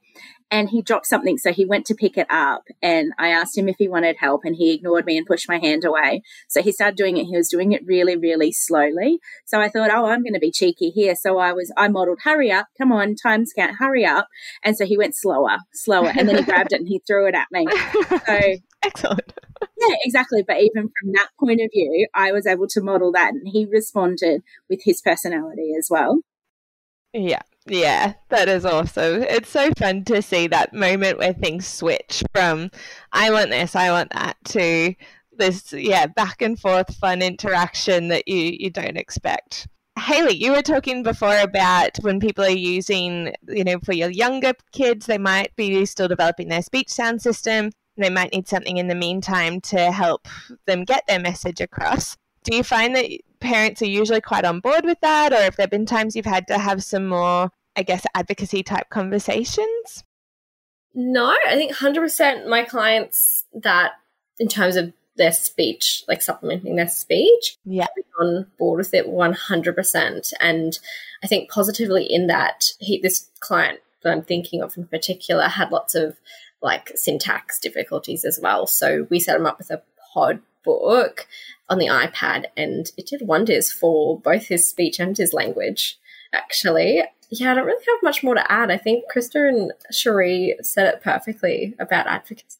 [0.53, 3.69] And he dropped something, so he went to pick it up, and I asked him
[3.69, 6.23] if he wanted help, and he ignored me and pushed my hand away.
[6.49, 7.27] So he started doing it.
[7.27, 9.21] He was doing it really, really slowly.
[9.45, 11.15] So I thought, oh, I'm going to be cheeky here.
[11.15, 14.27] So I was I modeled, hurry up, come on, time scan, hurry up.
[14.65, 17.37] And so he went slower, slower, and then he grabbed it and he threw it
[17.37, 17.69] at me.
[18.27, 19.33] So excellent
[19.81, 20.43] yeah, exactly.
[20.47, 23.67] But even from that point of view, I was able to model that and he
[23.67, 26.21] responded with his personality as well.
[27.13, 29.23] Yeah, yeah, that is awesome.
[29.23, 32.71] It's so fun to see that moment where things switch from
[33.13, 34.95] I want this, I want that to
[35.33, 39.67] this, yeah, back and forth fun interaction that you, you don't expect.
[39.99, 44.53] Hayley, you were talking before about when people are using, you know, for your younger
[44.73, 47.71] kids, they might be still developing their speech sound system
[48.03, 50.29] they might need something in the meantime to help
[50.67, 52.17] them get their message across.
[52.45, 53.11] Do you find that
[53.41, 56.25] parents are usually quite on board with that, or if there have been times you've
[56.25, 60.05] had to have some more, I guess, advocacy type conversations?
[60.95, 63.93] No, I think 100% my clients that,
[64.39, 67.87] in terms of their speech, like supplementing their speech, yeah,
[68.21, 70.33] on board with it 100%.
[70.41, 70.79] And
[71.23, 75.71] I think positively in that, he, this client that I'm thinking of in particular had
[75.71, 76.17] lots of
[76.63, 78.67] like syntax difficulties as well.
[78.67, 79.83] So we set him up with a
[80.15, 81.27] PODD book
[81.69, 85.99] on the iPad and it did wonders for both his speech and his language,
[86.33, 87.03] actually.
[87.31, 88.71] Yeah, I don't really have much more to add.
[88.71, 92.59] I think Christa and Sheree said it perfectly about advocacy.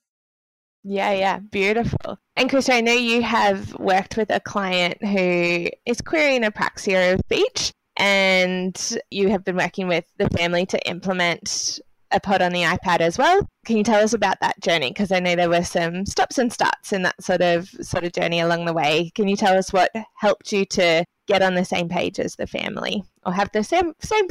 [0.83, 2.19] Yeah, yeah, beautiful.
[2.37, 7.21] And Christa, I know you have worked with a client who is querying apraxia of
[7.21, 11.81] speech, and you have been working with the family to implement
[12.13, 13.47] a PODD on the iPad as well.
[13.67, 14.91] Can you tell us about that journey?
[14.91, 18.13] Because I know there were some stops and starts in that sort of sort of
[18.13, 19.11] journey along the way.
[19.15, 22.47] Can you tell us what helped you to get on the same page as the
[22.47, 24.27] family, or have the same same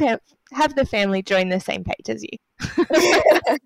[0.52, 2.36] have the family join the same page as you?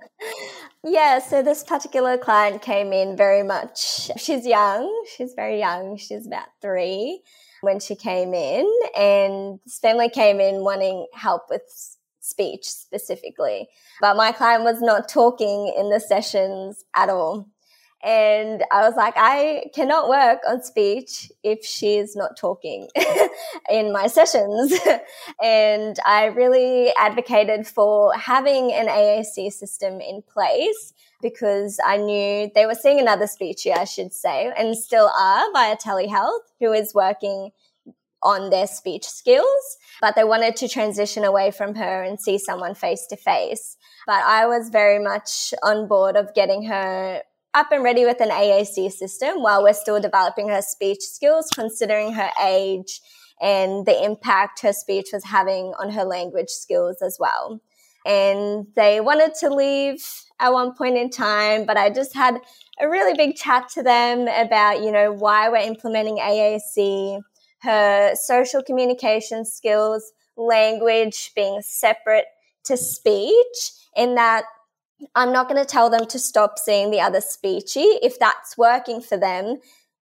[0.85, 4.11] yeah, so this particular client came in very much.
[4.19, 5.05] She's young.
[5.17, 5.97] She's very young.
[5.97, 7.23] She's about three
[7.63, 11.63] when she came in, and this family came in wanting help with
[12.25, 13.69] speech specifically.
[14.01, 17.49] But my client was not talking in the sessions at all.
[18.03, 22.89] And I was like, I cannot work on speech if she's not talking
[23.71, 24.75] in my sessions.
[25.43, 32.67] and I really advocated for having an AAC system in place because I knew they
[32.67, 37.51] were seeing another speechy, I should say, and still are via telehealth, who is working
[38.25, 42.75] on their speech skills, but they wanted to transition away from her and see someone
[42.75, 43.77] face to face.
[44.07, 47.23] But I was very much on board of getting her
[47.55, 52.15] up and ready with an AAC system while we're still developing her speech skills, considering
[52.15, 53.01] her age
[53.41, 57.61] and the impact her speech was having on her language skills as well.
[58.07, 60.05] And they wanted to leave
[60.41, 62.39] at one point in time, but I just had
[62.81, 67.21] a really big chat to them about, you know, why we're implementing AAC,
[67.65, 72.27] her social communication skills, language being separate
[72.65, 74.45] to speech, in that
[75.15, 77.99] I'm not going to tell them to stop seeing the other speechy.
[78.03, 79.59] If that's working for them,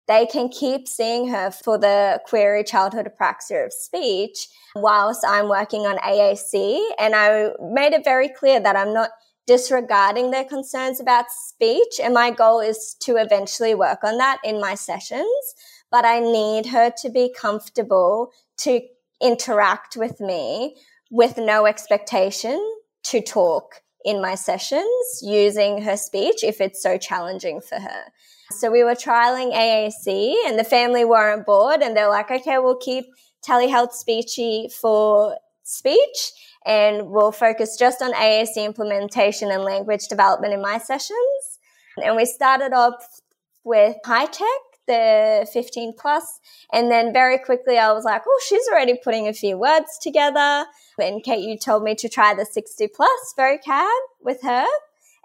[0.09, 5.83] they can keep seeing her for the query childhood apraxia of speech whilst I'm working
[5.83, 6.81] on AAC.
[6.99, 9.11] And I made it very clear that I'm not
[9.47, 12.01] disregarding their concerns about speech.
[12.03, 15.55] And my goal is to eventually work on that in my sessions.
[15.91, 18.81] But I need her to be comfortable to
[19.21, 20.77] interact with me
[21.11, 22.59] with no expectation
[23.05, 28.05] to talk in my sessions using her speech if it's so challenging for her.
[28.53, 32.77] So we were trialing AAC and the family weren't bored and they're like, okay, we'll
[32.77, 33.07] keep
[33.47, 36.33] telehealth speechy for speech
[36.67, 41.59] and we'll focus just on AAC implementation and language development in my sessions.
[42.03, 43.21] And we started off
[43.65, 44.47] with high tech
[44.87, 46.41] the 15 plus.
[46.73, 50.67] And then very quickly I was like, oh, she's already putting a few words together.
[50.99, 53.89] And Kate, you told me to try the 60 plus vocab
[54.21, 54.67] with her.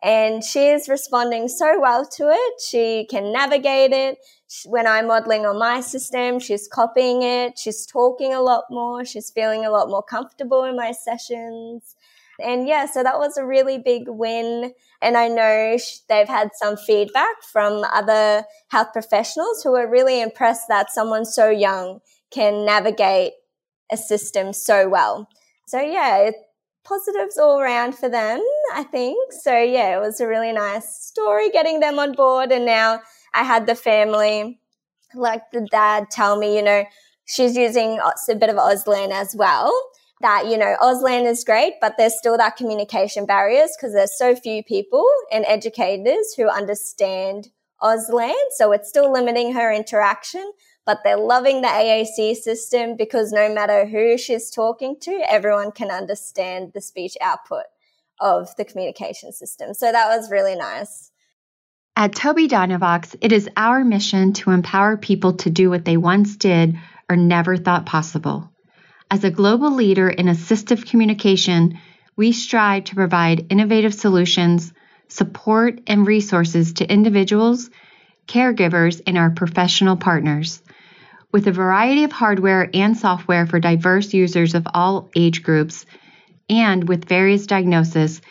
[0.04, 2.62] And she is responding so well to it.
[2.62, 4.20] She can navigate it.
[4.66, 7.58] When I'm modeling on my system, she's copying it.
[7.58, 9.04] She's talking a lot more.
[9.04, 11.96] She's feeling a lot more comfortable in my sessions.
[12.40, 14.74] And yeah, so that was a really big win.
[15.06, 15.78] And I know
[16.10, 21.48] they've had some feedback from other health professionals who are really impressed that someone so
[21.48, 22.00] young
[22.32, 23.34] can navigate
[23.92, 25.30] a system so well.
[25.68, 26.32] So yeah,
[26.84, 28.42] positives all around for them,
[28.74, 29.32] I think.
[29.44, 32.52] So yeah, it was a really nice story getting them on board.
[32.52, 34.60] And now I had the family,
[35.14, 36.84] like the dad tell me, you know,
[37.26, 39.72] she's using a bit of Auslan as well
[40.22, 44.36] that, you know, Auslan is great, but there's still that communication barriers because there's so
[44.36, 47.50] few people and educators who understand
[47.82, 48.34] Auslan.
[48.52, 50.52] So it's still limiting her interaction,
[50.86, 55.92] but they're loving the AAC system because no matter who she's talking to, everyone can
[55.92, 57.66] understand the speech output
[58.22, 59.74] of the communication system.
[59.74, 61.12] So that was really nice.
[61.98, 66.36] At Tobii Dynavox, it is our mission to empower people to do what they once
[66.36, 66.78] did
[67.10, 68.52] or never thought possible.
[69.12, 71.80] As a global leader in assistive communication,
[72.16, 74.74] we strive to provide innovative solutions,
[75.08, 77.70] support, and resources to individuals,
[78.28, 80.62] caregivers, and our professional partners.
[81.32, 85.86] With a variety of hardware and software for diverse users of all age groups,
[86.50, 88.22] and with various diagnoses,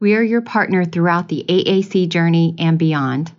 [0.00, 3.32] We are your partner throughout the AAC journey and beyond.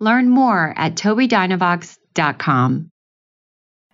[0.00, 2.90] Learn more at tobiidynavox.com.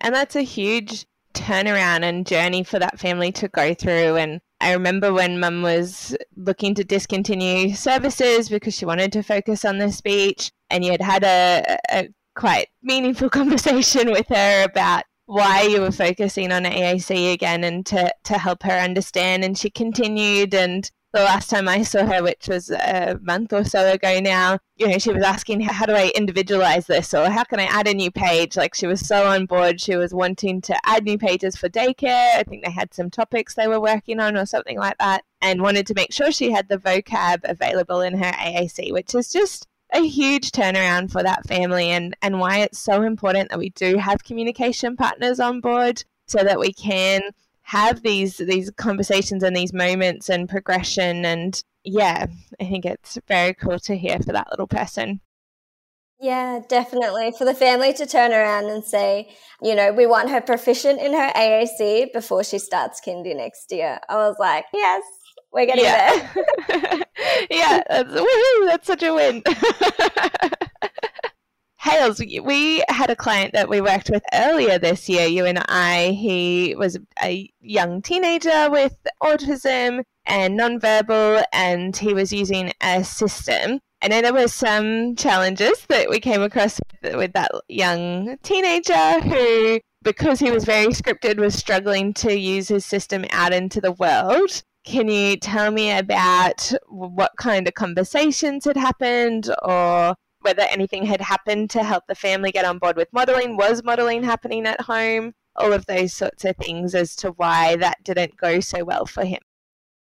[0.01, 4.17] And that's a huge turnaround and journey for that family to go through.
[4.17, 9.65] And I remember when mum was looking to discontinue services because she wanted to focus
[9.65, 15.03] on the speech, and you had had a, a quite meaningful conversation with her about
[15.25, 19.43] why you were focusing on AAC again and to, to help her understand.
[19.43, 23.63] And she continued and the last time I saw her, which was a month or
[23.65, 27.13] so ago now, you know, she was asking, how do I individualize this?
[27.13, 28.55] Or how can I add a new page?
[28.55, 29.81] Like she was so on board.
[29.81, 32.35] She was wanting to add new pages for daycare.
[32.35, 35.61] I think they had some topics they were working on or something like that, and
[35.61, 39.67] wanted to make sure she had the vocab available in her AAC, which is just
[39.93, 43.97] a huge turnaround for that family and, and why it's so important that we do
[43.97, 47.21] have communication partners on board so that we can
[47.71, 52.25] have these these conversations and these moments and progression and yeah
[52.59, 55.21] i think it's very cool to hear for that little person
[56.23, 57.33] yeah, definitely.
[57.35, 61.13] For the family to turn around and say, you know, we want her proficient in
[61.13, 63.99] her AAC before she starts kindy next year.
[64.07, 65.01] I was like, yes,
[65.51, 66.29] we're getting yeah.
[66.67, 67.03] there.
[67.49, 68.13] yeah, that's,
[68.67, 69.41] that's such a win.
[71.81, 76.11] Hales, we had a client that we worked with earlier this year, you and I.
[76.11, 83.79] He was a young teenager with autism and nonverbal, and he was using a system.
[84.03, 89.19] I know there were some challenges that we came across with, with that young teenager
[89.21, 93.93] who, because he was very scripted, was struggling to use his system out into the
[93.93, 94.61] world.
[94.85, 101.21] Can you tell me about what kind of conversations had happened or whether anything had
[101.21, 103.57] happened to help the family get on board with modelling.
[103.57, 105.33] Was modelling happening at home?
[105.55, 109.25] All of those sorts of things as to why that didn't go so well for
[109.25, 109.41] him.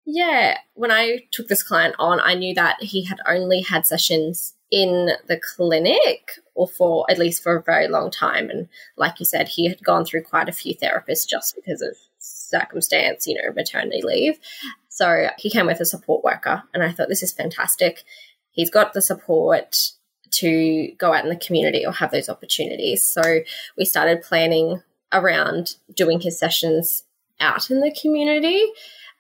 [0.06, 4.56] Yeah, when I took this client on, I knew that he had only had sessions
[4.72, 8.50] in the clinic or for at least for a very long time.
[8.50, 11.96] And like you said, he had gone through quite a few therapists just because of
[12.20, 14.40] circumstance, you know, maternity leave.
[14.90, 18.04] So he came with a support worker, and I thought this is fantastic.
[18.52, 19.92] He's got the support
[20.32, 23.08] to go out in the community or have those opportunities.
[23.08, 23.42] So
[23.78, 27.04] we started planning around doing his sessions
[27.40, 28.66] out in the community.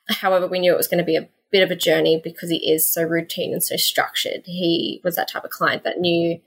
[0.10, 2.71] However, we knew it was going to be a bit of a journey because he
[2.71, 4.43] is so routine and so structured.
[4.45, 6.39] He was that type of client that knew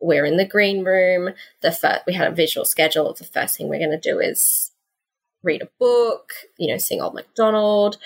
[0.00, 1.30] we're in the green room.
[1.62, 4.18] The first, we had a visual schedule of the first thing we're going to do
[4.18, 4.72] is
[5.42, 7.96] read a book, you know, sing Old MacDonald,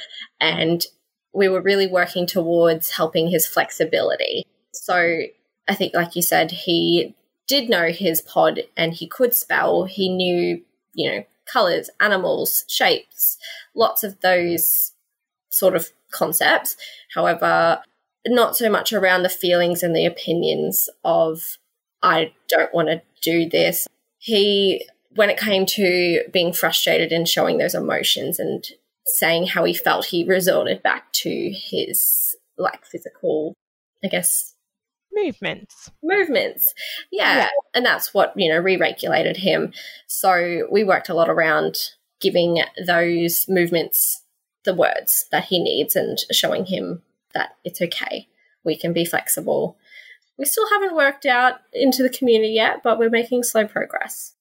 [0.40, 0.86] and
[1.32, 4.46] we were really working towards helping his flexibility.
[4.72, 5.22] So
[5.68, 7.14] I think, like you said, he
[7.46, 9.84] did know his PODD and he could spell.
[9.84, 10.62] He knew,
[10.94, 13.38] you know, colors, animals, shapes,
[13.74, 14.92] lots of those
[15.50, 16.76] sort of concepts.
[17.14, 17.82] However,
[18.26, 21.58] not so much around the feelings and the opinions of,
[22.02, 23.86] I don't want to do this.
[24.18, 28.64] He, when it came to being frustrated and showing those emotions and
[29.06, 33.54] saying how he felt, he resorted back to his like physical,
[34.04, 34.54] I guess,
[35.16, 35.90] movements.
[36.02, 36.74] Movements.
[37.10, 37.36] Yeah.
[37.36, 37.48] yeah.
[37.74, 39.72] And that's what, you know, re regulated him.
[40.06, 41.76] So we worked a lot around
[42.20, 44.22] giving those movements
[44.64, 47.02] the words that he needs and showing him
[47.34, 48.28] that it's okay.
[48.64, 49.76] We can be flexible.
[50.38, 54.34] We still haven't worked out into the community yet, but we're making slow progress.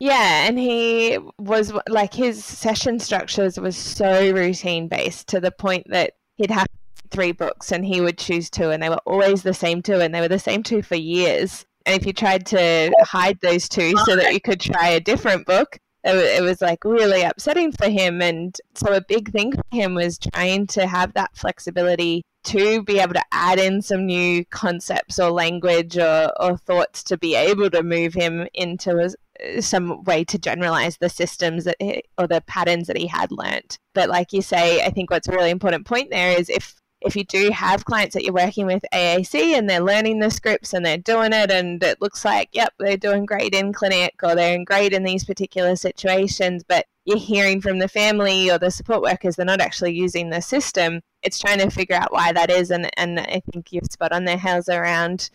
[0.00, 5.86] Yeah, and he was like his session structures was so routine based to the point
[5.90, 6.66] that he'd have
[7.10, 10.14] three books and he would choose two and they were always the same two and
[10.14, 11.64] they were the same two for years.
[11.86, 15.46] And if you tried to hide those two so that you could try a different
[15.46, 18.22] book it, was like really upsetting for him.
[18.22, 22.98] And so a big thing for him was trying to have that flexibility to be
[22.98, 27.68] able to add in some new concepts or language or, or thoughts to be able
[27.70, 32.42] to move him into a, some way to generalize the systems that he, or the
[32.46, 33.78] patterns that he had learnt.
[33.94, 37.16] But like you say, I think what's a really important point there is if if
[37.16, 40.84] you do have clients that you're working with AAC and they're learning the scripts and
[40.84, 44.54] they're doing it and it looks like, yep, they're doing great in clinic or they're
[44.54, 49.00] doing great in these particular situations, but you're hearing from the family or the support
[49.00, 52.70] workers they're not actually using the system, it's trying to figure out why that is.
[52.70, 55.30] And, and I think you've spot on there, Hales, around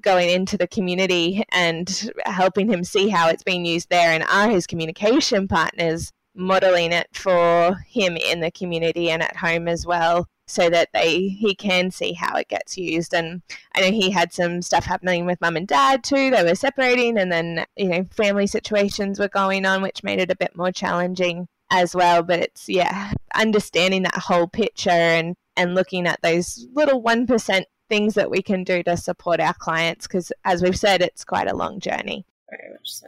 [0.00, 4.48] going into the community and helping him see how it's being used there and are
[4.48, 10.26] his communication partners modeling it for him in the community and at home as well
[10.52, 13.14] so that they he can see how it gets used.
[13.14, 13.42] And
[13.74, 16.30] I know he had some stuff happening with mum and dad too.
[16.30, 20.30] They were separating, and then you know family situations were going on, which made it
[20.30, 22.22] a bit more challenging as well.
[22.22, 28.14] But it's yeah, understanding that whole picture and and looking at those little 1% things
[28.14, 31.54] that we can do to support our clients because as we've said it's quite a
[31.54, 33.06] long journey very much so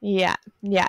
[0.00, 0.88] yeah yeah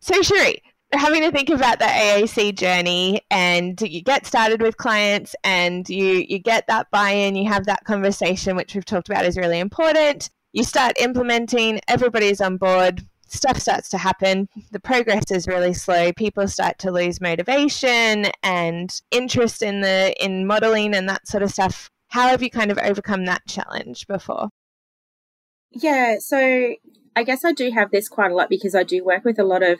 [0.00, 5.34] so Sheree, having to think about the AAC journey and you get started with clients
[5.44, 9.36] and you you get that buy-in, you have that conversation which we've talked about is
[9.36, 10.30] really important.
[10.52, 14.48] You start implementing, everybody's on board, stuff starts to happen.
[14.72, 16.12] The progress is really slow.
[16.12, 21.50] People start to lose motivation and interest in the in modeling and that sort of
[21.50, 21.90] stuff.
[22.08, 24.48] How have you kind of overcome that challenge before?
[25.70, 26.74] Yeah, so
[27.14, 29.44] I guess I do have this quite a lot because I do work with a
[29.44, 29.78] lot of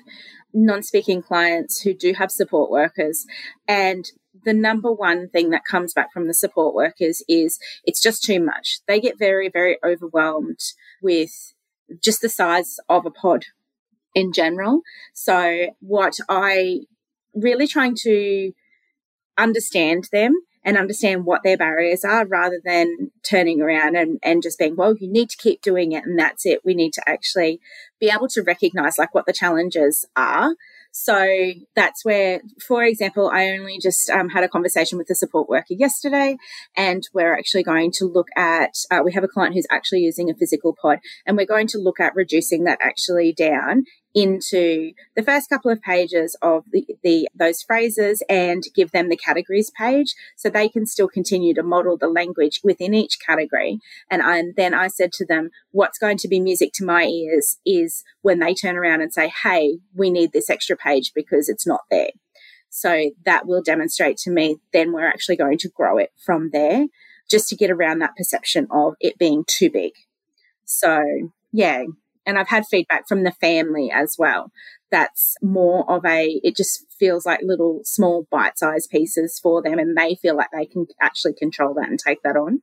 [0.53, 3.27] non speaking clients who do have support workers.
[3.67, 4.11] And
[4.45, 8.41] the number one thing that comes back from the support workers is it's just too
[8.41, 8.81] much.
[8.87, 10.61] They get very, very overwhelmed
[11.03, 11.55] with
[12.03, 13.45] just the size of a PODD
[14.15, 14.83] in general.
[15.13, 16.81] So, what I
[17.35, 18.53] really trying to
[19.39, 20.35] understand them
[20.65, 24.95] and understand what their barriers are rather than turning around and, and just being, well,
[24.95, 26.61] you need to keep doing it and that's it.
[26.65, 27.61] We need to actually
[28.01, 30.55] be able to recognize like what the challenges are
[30.93, 35.49] so that's where, for example, I only just um, had a conversation with a support
[35.49, 36.37] worker yesterday,
[36.77, 38.75] and we're actually going to look at.
[38.91, 41.79] Uh, we have a client who's actually using a physical PODD, and we're going to
[41.79, 43.85] look at reducing that actually down
[44.15, 49.17] into the first couple of pages of the, the those phrases and give them the
[49.17, 53.79] categories page so they can still continue to model the language within each category.
[54.11, 57.05] And, I, and then I said to them what's going to be music to my
[57.05, 61.49] ears is when they turn around and say hey we need this extra page because
[61.49, 62.11] it's not there
[62.69, 66.87] so that will demonstrate to me then we're actually going to grow it from there
[67.31, 69.93] just to get around that perception of it being too big.
[70.65, 71.03] So
[71.53, 71.85] yeah
[72.31, 74.51] and I've had feedback from the family as well.
[74.91, 79.79] That's more of a, it just feels like little small bite sized pieces for them
[79.79, 82.63] and they feel like they can actually control that and take that on.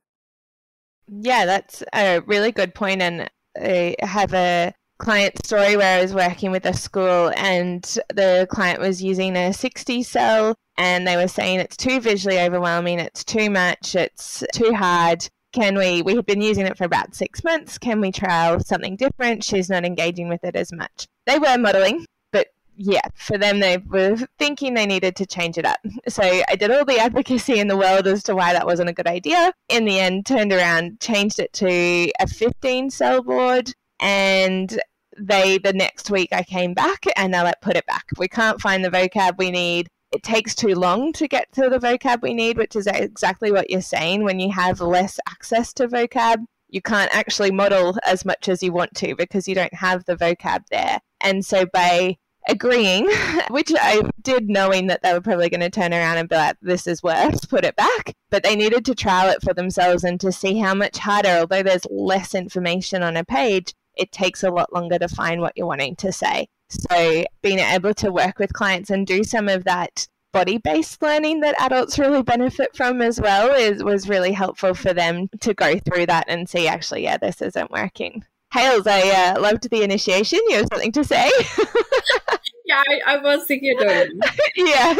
[1.06, 3.00] Yeah, that's a really good point.
[3.00, 8.46] And I have a client story where I was working with a school and the
[8.50, 13.24] client was using a 60 cell and they were saying it's too visually overwhelming, it's
[13.24, 17.42] too much, it's too hard can we we have been using it for about six
[17.42, 17.78] months.
[17.78, 19.44] Can we trial something different?
[19.44, 21.06] She's not engaging with it as much.
[21.26, 25.64] They were modeling but yeah for them they were thinking they needed to change it
[25.64, 25.78] up.
[26.08, 28.94] So i did all the advocacy in the world as to why that wasn't a
[28.94, 29.52] good idea.
[29.68, 34.80] In the end turned around changed it to a 15 cell board and
[35.20, 38.04] they the next week i came back and they're like put it back.
[38.18, 39.88] We can't find the vocab we need
[40.18, 43.70] it takes too long to get to the vocab we need, which is exactly what
[43.70, 44.24] you're saying.
[44.24, 46.38] When you have less access to vocab,
[46.68, 50.16] you can't actually model as much as you want to because you don't have the
[50.16, 50.98] vocab there.
[51.20, 52.16] And so by
[52.48, 53.08] agreeing,
[53.50, 56.56] which I did knowing that they were probably going to turn around and be like,
[56.62, 58.12] this is worse, put it back.
[58.28, 61.62] But they needed to trial it for themselves and to see how much harder, although
[61.62, 65.68] there's less information on a page, it takes a lot longer to find what you're
[65.68, 66.48] wanting to say.
[66.68, 71.40] So being able to work with clients and do some of that body based learning
[71.40, 75.78] that adults really benefit from as well is was really helpful for them to go
[75.78, 78.24] through that and see actually yeah this isn't working.
[78.52, 80.40] Hales, I uh, loved the initiation.
[80.48, 81.30] You have something to say?
[82.64, 84.20] yeah, I, I, was thinking of doing.
[84.56, 84.94] yeah,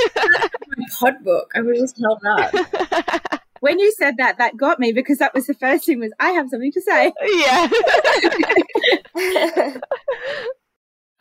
[0.77, 1.53] my PODD book.
[1.55, 3.43] I was just held up.
[3.61, 6.33] when you said that, that got me because that was the first thing was I
[6.33, 7.11] have something to say.
[7.27, 7.69] Yeah.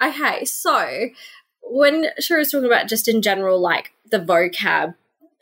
[0.01, 1.09] Okay, so
[1.61, 4.95] when she was talking about just in general, like the vocab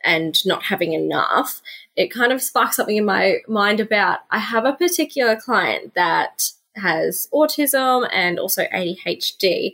[0.04, 1.60] and not having enough,
[1.94, 6.50] it kind of sparked something in my mind about I have a particular client that
[6.76, 9.72] has autism and also ADHD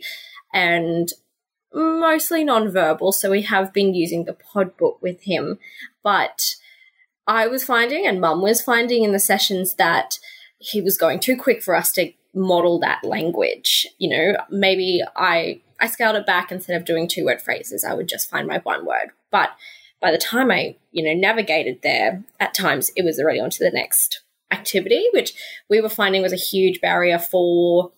[0.53, 1.11] and
[1.73, 3.13] mostly nonverbal.
[3.13, 5.59] So we have been using the PODD book with him.
[6.03, 6.55] But
[7.25, 10.19] I was finding, and mum was finding in the sessions that
[10.59, 13.87] he was going too quick for us to model that language.
[13.97, 17.93] You know, maybe I I scaled it back instead of doing two word phrases, I
[17.93, 19.09] would just find my one word.
[19.31, 19.49] But
[19.99, 23.63] by the time I, you know, navigated there, at times it was already on to
[23.63, 24.21] the next
[24.51, 25.33] activity, which
[25.69, 27.91] we were finding was a huge barrier for,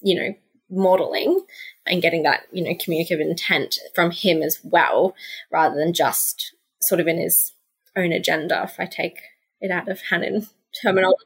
[0.00, 0.34] you know,
[0.70, 1.44] modeling
[1.86, 5.14] and getting that, you know, communicative intent from him as well,
[5.50, 7.52] rather than just sort of in his
[7.96, 9.20] own agenda, if I take
[9.60, 10.48] it out of Hanen
[10.82, 11.24] terminology.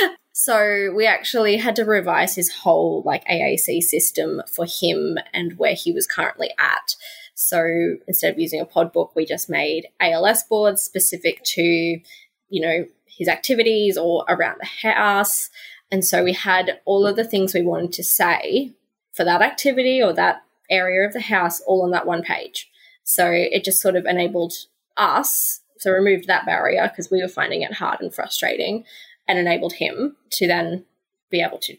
[0.40, 5.74] So we actually had to revise his whole like AAC system for him and where
[5.74, 6.94] he was currently at.
[7.34, 12.60] So instead of using a PODD book, we just made ALS boards specific to, you
[12.60, 15.50] know, his activities or around the house.
[15.90, 18.70] And so we had all of the things we wanted to say
[19.14, 22.70] for that activity or that area of the house all on that one page.
[23.02, 24.52] So it just sort of enabled
[24.96, 28.84] us, so removed that barrier because we were finding it hard and frustrating
[29.28, 30.86] and enabled him to then
[31.30, 31.76] be able to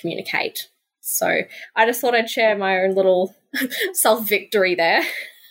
[0.00, 0.68] communicate.
[1.00, 1.42] So
[1.76, 3.36] I just thought I'd share my own little
[3.92, 5.02] self victory there.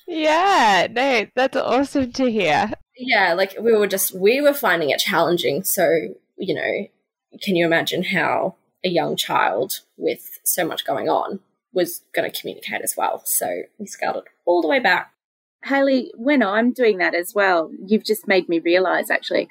[0.08, 2.72] Yeah, no, that's awesome to hear.
[2.98, 5.64] Yeah, like we were just, we were finding it challenging.
[5.64, 6.88] So, you know,
[7.44, 11.40] can you imagine how a young child with so much going on
[11.74, 13.22] was going to communicate as well?
[13.26, 15.12] So we scaled it all the way back.
[15.64, 19.50] Hayley, when I'm doing that as well, you've just made me realize actually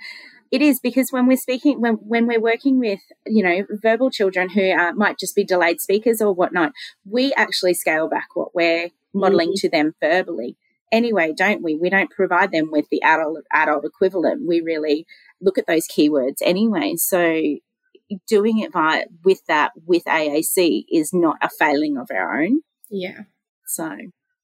[0.51, 4.51] it is because when we're speaking, when, when we're working with, you know, verbal children
[4.51, 6.73] who uh, might just be delayed speakers or whatnot,
[7.05, 9.67] we actually scale back what we're modeling mm-hmm.
[9.67, 10.57] to them verbally
[10.93, 11.77] anyway, don't we?
[11.77, 14.47] We don't provide them with the adult adult equivalent.
[14.47, 15.07] We really
[15.41, 16.95] look at those keywords anyway.
[16.97, 17.43] So
[18.29, 22.61] doing it via with that with AAC is not a failing of our own.
[22.89, 23.23] Yeah.
[23.67, 23.97] So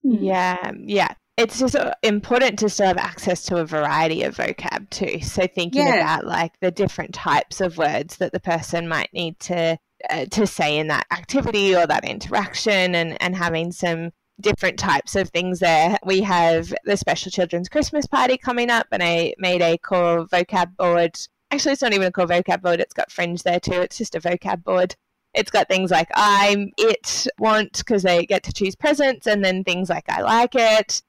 [0.02, 4.88] yeah, yeah it's just uh, important to still have access to a variety of vocab
[4.90, 5.20] too.
[5.20, 5.96] So thinking yeah.
[5.96, 9.78] about like the different types of words that the person might need to
[10.08, 15.16] uh, to say in that activity or that interaction, and and having some different types
[15.16, 15.98] of things there.
[16.04, 20.76] We have the Special Children's Christmas Party coming up, and I made a core vocab
[20.76, 21.18] board.
[21.50, 22.80] Actually, it's not even a core vocab board.
[22.80, 23.80] It's got fringe there too.
[23.80, 24.96] It's just a vocab board
[25.34, 29.64] it's got things like I'm, it, want, because they get to choose presents, and then
[29.64, 31.02] things like I like it,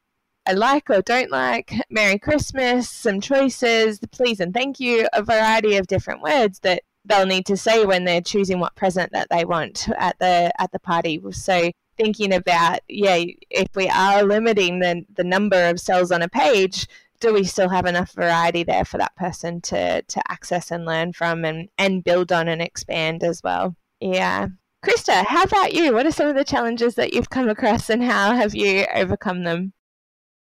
[0.45, 5.23] I like or don't like, Merry Christmas, some choices, the please and thank you, a
[5.23, 9.27] variety of different words that they'll need to say when they're choosing what present that
[9.29, 11.21] they want at the at the party.
[11.31, 16.29] So thinking about, yeah, if we are limiting the the number of cells on a
[16.29, 16.87] page,
[17.19, 21.13] do we still have enough variety there for that person to to access and learn
[21.13, 23.75] from and, and build on and expand as well?
[24.01, 24.47] Yeah.
[24.85, 25.93] Christa, how about you?
[25.93, 29.45] What are some of the challenges that you've come across and how have you overcome
[29.45, 29.71] them?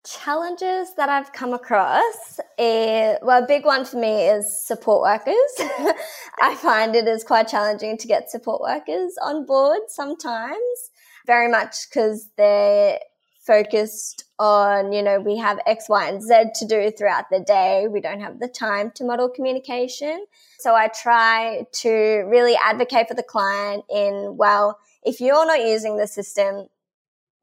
[0.05, 5.35] Challenges that I've come across, is, well, a big one for me is support workers.
[6.43, 10.91] I find it is quite challenging to get support workers on board sometimes,
[11.27, 12.99] very much because they're
[13.47, 17.87] focused on, you know, we have X, Y, and Z to do throughout the day.
[17.89, 20.27] We don't have the time to model communication.
[20.59, 25.97] So I try to really advocate for the client in, well, if you're not using
[25.97, 26.67] the system,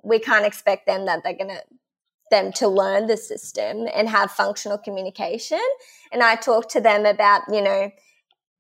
[0.04, 1.62] we can't expect them that they're going to
[2.32, 5.62] them to learn the system and have functional communication.
[6.12, 7.92] And I talk to them about, you know,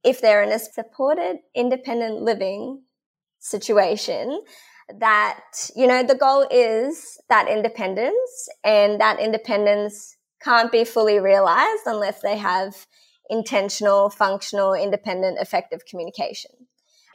[0.03, 2.83] if they're in a supported independent living
[3.39, 4.41] situation,
[4.99, 11.83] that, you know, the goal is that independence and that independence can't be fully realized
[11.85, 12.87] unless they have
[13.29, 16.51] intentional, functional, independent, effective communication.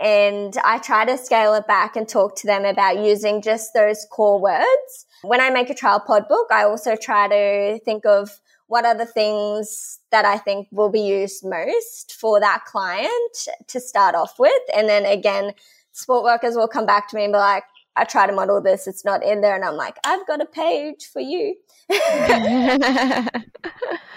[0.01, 4.07] And I try to scale it back and talk to them about using just those
[4.11, 5.07] core words.
[5.23, 8.97] When I make a trial PODD book, I also try to think of what are
[8.97, 14.39] the things that I think will be used most for that client to start off
[14.39, 14.53] with.
[14.77, 15.53] And then again,
[15.93, 17.65] sport workers will come back to me and be like,
[17.99, 19.55] I try to model this, it's not in there.
[19.55, 21.55] And I'm like, I've got a page for you.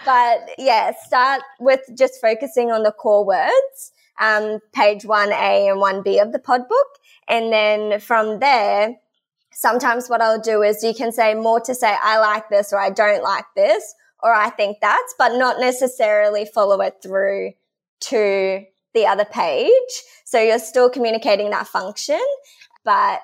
[0.06, 6.22] but yeah, start with just focusing on the core words um, page 1A and 1B
[6.22, 6.88] of the PODD book.
[7.28, 8.96] And then from there,
[9.52, 12.80] sometimes what I'll do is you can say more to say, I like this or
[12.80, 17.54] I don't like this or I think that's, but not necessarily follow it through
[18.02, 18.64] to
[18.94, 19.72] the other page.
[20.26, 22.22] So you're still communicating that function,
[22.84, 23.22] but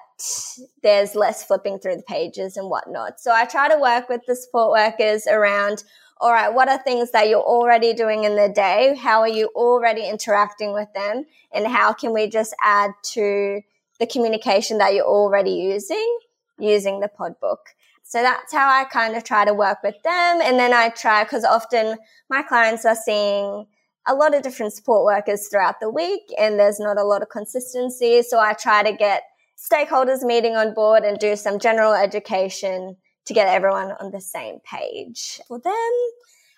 [0.84, 3.20] there's less flipping through the pages and whatnot.
[3.20, 5.84] So I try to work with the support workers around
[6.22, 8.96] all right, what are things that you're already doing in the day?
[9.00, 11.26] How are you already interacting with them?
[11.54, 13.62] And how can we just add to
[14.00, 16.20] the communication that you're already using
[16.58, 17.60] using the PODD book?
[18.04, 20.40] So that's how I kind of try to work with them.
[20.42, 21.98] And then I try, because often
[22.30, 23.66] my clients are seeing
[24.08, 27.30] a lot of different support workers throughout the week and there's not a lot of
[27.30, 28.22] consistency.
[28.22, 29.24] So I try to get
[29.58, 34.60] stakeholders meeting on board and do some general education to get everyone on the same
[34.60, 35.40] page.
[35.48, 35.92] For them,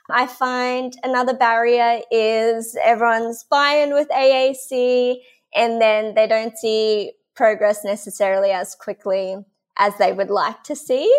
[0.09, 5.17] I find another barrier is everyone's buy-in with AAC
[5.53, 9.37] and then they don't see progress necessarily as quickly
[9.77, 11.13] as they would like to see.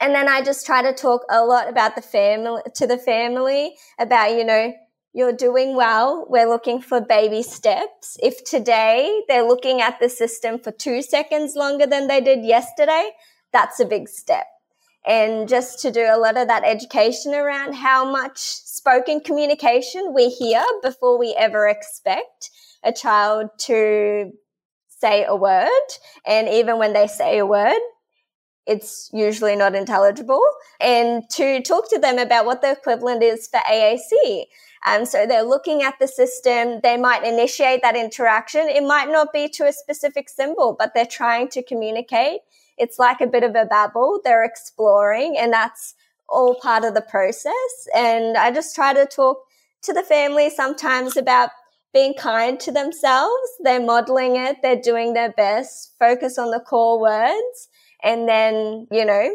[0.00, 3.74] And then I just try to talk a lot about the family to the family
[3.98, 4.74] about, you know,
[5.12, 6.26] you're doing well.
[6.28, 8.18] We're looking for baby steps.
[8.22, 13.12] If today they're looking at the system for two seconds longer than they did yesterday,
[13.52, 14.46] that's a big step
[15.06, 20.28] and just to do a lot of that education around how much spoken communication we
[20.28, 22.50] hear before we ever expect
[22.82, 24.32] a child to
[24.88, 25.68] say a word.
[26.26, 27.80] And even when they say a word,
[28.66, 30.42] it's usually not intelligible,
[30.80, 34.44] and to talk to them about what the equivalent is for AAC.
[34.86, 36.80] Um, so they're looking at the system.
[36.82, 38.68] They might initiate that interaction.
[38.68, 42.40] It might not be to a specific symbol, but they're trying to communicate.
[42.78, 44.20] It's like a bit of a babble.
[44.24, 45.94] They're exploring and that's
[46.28, 47.88] all part of the process.
[47.94, 49.38] And I just try to talk
[49.82, 51.50] to the family sometimes about
[51.92, 53.48] being kind to themselves.
[53.62, 54.56] They're modeling it.
[54.62, 55.94] They're doing their best.
[55.98, 57.68] Focus on the core words.
[58.02, 59.30] And then, you know,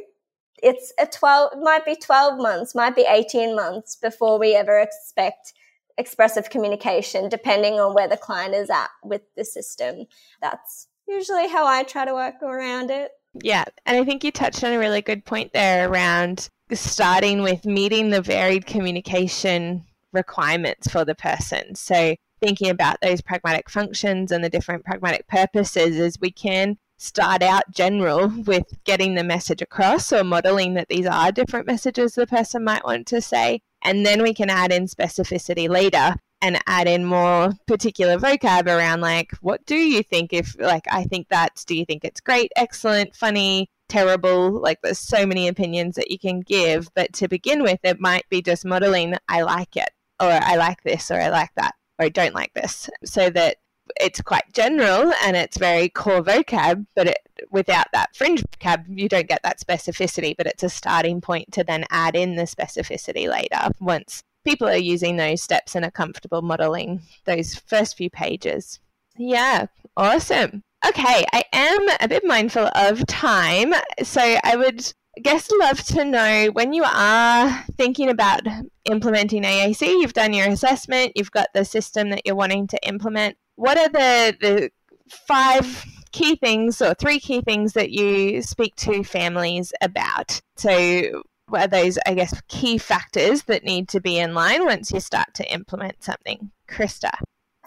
[0.61, 5.53] it's a 12, might be 12 months, might be 18 months before we ever expect
[5.97, 10.05] expressive communication, depending on where the client is at with the system.
[10.41, 13.11] That's usually how I try to work around it.
[13.33, 13.65] Yeah.
[13.85, 18.09] And I think you touched on a really good point there around starting with meeting
[18.09, 21.75] the varied communication requirements for the person.
[21.75, 27.41] So thinking about those pragmatic functions and the different pragmatic purposes is we can start
[27.41, 32.27] out general with getting the message across or modeling that these are different messages the
[32.27, 33.61] person might want to say.
[33.81, 39.01] And then we can add in specificity later and add in more particular vocab around
[39.01, 42.51] like, what do you think if, like, I think that, do you think it's great,
[42.55, 44.51] excellent, funny, terrible?
[44.51, 46.89] Like, there's so many opinions that you can give.
[46.95, 50.81] But to begin with, it might be just modeling, I like it, or I like
[50.83, 53.57] this, or I like that, or I don't like this, so that
[53.99, 57.17] it's quite general and it's very core vocab, but it,
[57.49, 60.35] without that fringe vocab, you don't get that specificity.
[60.37, 64.77] But it's a starting point to then add in the specificity later once people are
[64.77, 68.79] using those steps and are comfortable modeling those first few pages.
[69.17, 69.67] Yeah,
[69.97, 70.63] awesome.
[70.87, 76.49] Okay, I am a bit mindful of time, so I would guess love to know
[76.53, 78.41] when you are thinking about
[78.85, 83.35] implementing AAC, you've done your assessment, you've got the system that you're wanting to implement
[83.59, 84.69] what are the, the
[85.09, 90.41] five key things or three key things that you speak to families about?
[90.55, 91.23] So,
[91.55, 95.33] are those, I guess, key factors that need to be in line once you start
[95.35, 96.51] to implement something?
[96.67, 97.11] Christa.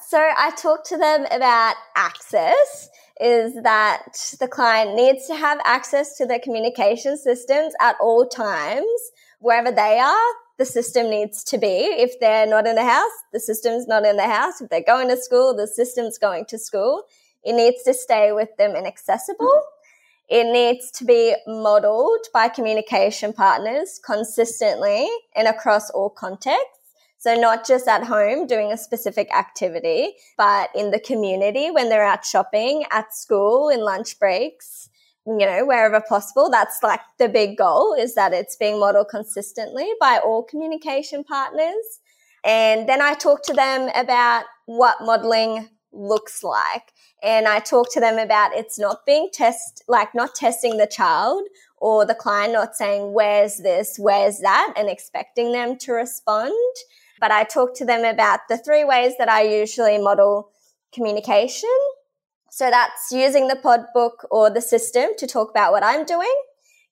[0.01, 6.17] So, I talked to them about access is that the client needs to have access
[6.17, 8.87] to their communication systems at all times,
[9.39, 11.67] wherever they are the system needs to be.
[11.67, 14.61] If they're not in the house, the system's not in the house.
[14.61, 17.03] If they're going to school, the system's going to school.
[17.43, 19.63] It needs to stay with them and accessible.
[20.33, 25.07] It needs to be modeled by communication partners consistently
[25.37, 26.79] and across all contexts.
[27.19, 32.03] So not just at home doing a specific activity, but in the community when they're
[32.03, 34.89] out shopping, at school, in lunch breaks,
[35.27, 36.49] you know, wherever possible.
[36.49, 42.01] That's like the big goal is that it's being modeled consistently by all communication partners.
[42.43, 46.95] And then I talk to them about what modeling looks like.
[47.23, 51.45] And I talk to them about it's not being test, like not testing the child
[51.77, 56.53] or the client, not saying, where's this, where's that, and expecting them to respond.
[57.21, 60.51] But I talk to them about the three ways that I usually model
[60.93, 61.71] communication.
[62.51, 66.35] So that's using the PODD book or the system to talk about what I'm doing,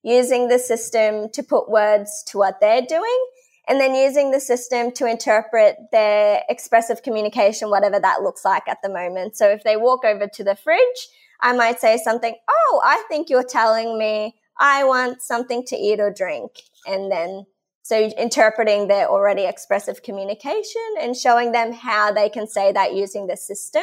[0.02, 3.26] using the system to put words to what they're doing,
[3.68, 8.78] and then using the system to interpret their expressive communication, whatever that looks like at
[8.82, 9.36] the moment.
[9.36, 11.08] So if they walk over to the fridge,
[11.40, 16.00] I might say something, Oh, I think you're telling me I want something to eat
[16.00, 16.50] or drink.
[16.86, 17.46] And then
[17.82, 23.26] so interpreting their already expressive communication and showing them how they can say that using
[23.26, 23.82] the system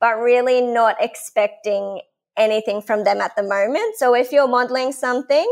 [0.00, 2.00] but really not expecting
[2.36, 3.96] anything from them at the moment.
[3.96, 5.46] So if you're modeling something,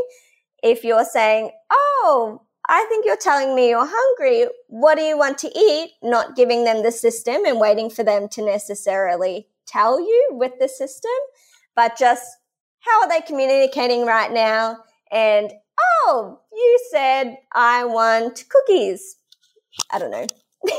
[0.63, 2.43] if you're saying, Oh,
[2.75, 4.47] I think you're telling me you're hungry.
[4.69, 5.91] What do you want to eat?
[6.03, 10.69] Not giving them the system and waiting for them to necessarily tell you with the
[10.69, 11.11] system,
[11.77, 12.25] but just
[12.81, 14.79] how are they communicating right now?
[15.11, 15.53] And,
[16.07, 19.17] oh, you said I want cookies.
[19.91, 20.27] I don't know.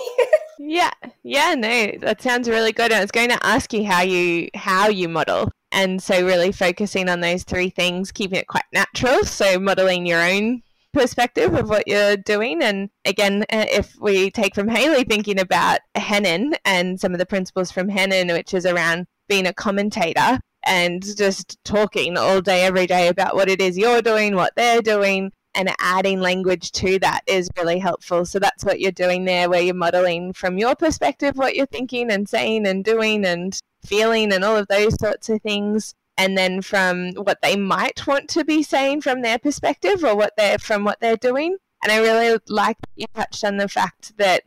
[0.58, 2.92] yeah, yeah, no, that sounds really good.
[2.92, 7.08] I was going to ask you how you how you model, and so really focusing
[7.08, 9.26] on those three things, keeping it quite natural.
[9.26, 10.64] So modeling your own
[10.94, 15.80] perspective of what you're doing, and again, uh, if we take from Hayley thinking about
[15.96, 21.04] Hanen and some of the principles from Hanen, which is around being a commentator and
[21.18, 25.32] just talking all day, every day about what it is you're doing, what they're doing,
[25.56, 28.26] and adding language to that is really helpful.
[28.26, 32.12] So that's what you're doing there, where you're modeling from your perspective what you're thinking
[32.12, 35.94] and saying and doing and feeling and all of those sorts of things.
[36.18, 40.34] And then from what they might want to be saying from their perspective or what
[40.38, 41.58] they're from what they're doing.
[41.84, 44.44] And I really like you touched on the fact that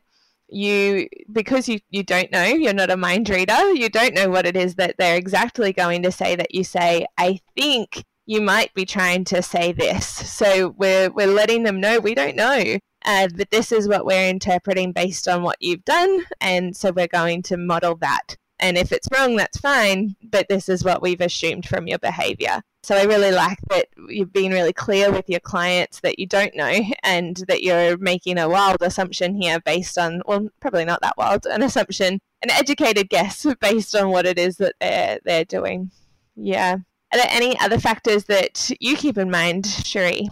[0.48, 4.46] you because you, you don't know, you're not a mind reader, you don't know what
[4.46, 8.74] it is that they're exactly going to say that you say, I think you might
[8.74, 10.06] be trying to say this.
[10.06, 12.78] So we're, we're letting them know we don't know.
[13.04, 16.24] Uh, but this is what we're interpreting based on what you've done.
[16.40, 18.36] And so we're going to model that.
[18.58, 20.16] And if it's wrong, that's fine.
[20.22, 22.62] But this is what we've assumed from your behavior.
[22.82, 26.54] So I really like that you've been really clear with your clients that you don't
[26.54, 31.16] know and that you're making a wild assumption here based on, well, probably not that
[31.18, 35.90] wild, an assumption, an educated guess based on what it is that they're, they're doing.
[36.36, 36.76] Yeah.
[37.12, 40.28] Are there any other factors that you keep in mind, Sheree?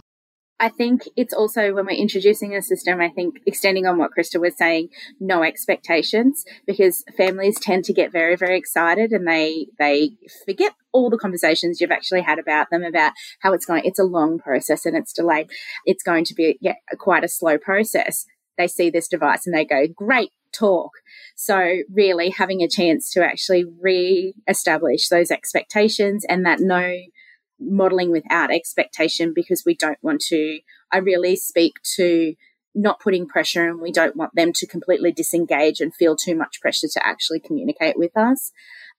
[0.59, 4.39] I think it's also when we're introducing a system, I think extending on what Christa
[4.39, 4.89] was saying,
[5.19, 10.11] no expectations, because families tend to get very, very excited and they they
[10.45, 13.83] forget all the conversations you've actually had about them about how it's going.
[13.83, 15.49] It's a long process and it's delayed.
[15.85, 18.25] It's going to be yeah, quite a slow process.
[18.57, 20.91] They see this device and they go, great, talk.
[21.35, 26.95] So really having a chance to actually re-establish those expectations and that no
[27.59, 30.59] modeling without expectation because we don't want to.
[30.91, 32.35] I really speak to
[32.75, 36.59] not putting pressure and we don't want them to completely disengage and feel too much
[36.59, 38.51] pressure to actually communicate with us.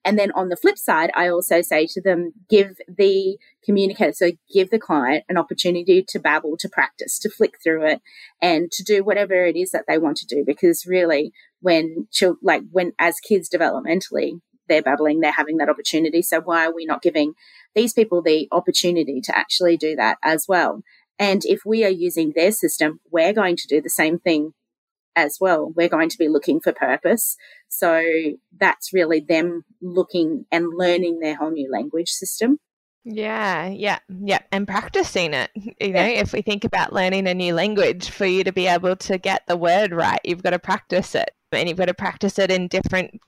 [0.03, 4.31] And then on the flip side, I also say to them, give the communicator, so
[4.53, 8.01] give the client an opportunity to babble, to practice, to flick through it
[8.41, 10.45] and to do whatever it is that they want to do.
[10.47, 12.07] Because really, when
[12.41, 16.23] like when as kids developmentally, they're babbling, they're having that opportunity.
[16.23, 17.35] So why are we not giving
[17.77, 20.83] these people the opportunity to actually do that as well.
[21.19, 24.53] And if we are using their system, we're going to do the same thing
[25.15, 25.73] as well.
[25.75, 27.37] We're going to be looking for purpose.
[27.69, 28.03] So
[28.59, 32.59] that's really them looking and learning their whole new language system.
[33.05, 34.41] Yeah, yeah, yeah.
[34.51, 35.51] And practicing it.
[35.79, 36.21] You know, yeah.
[36.21, 39.43] if we think about learning a new language, for you to be able to get
[39.47, 41.31] the word right, you've got to practice it.
[41.53, 43.21] And you've got to practice it in different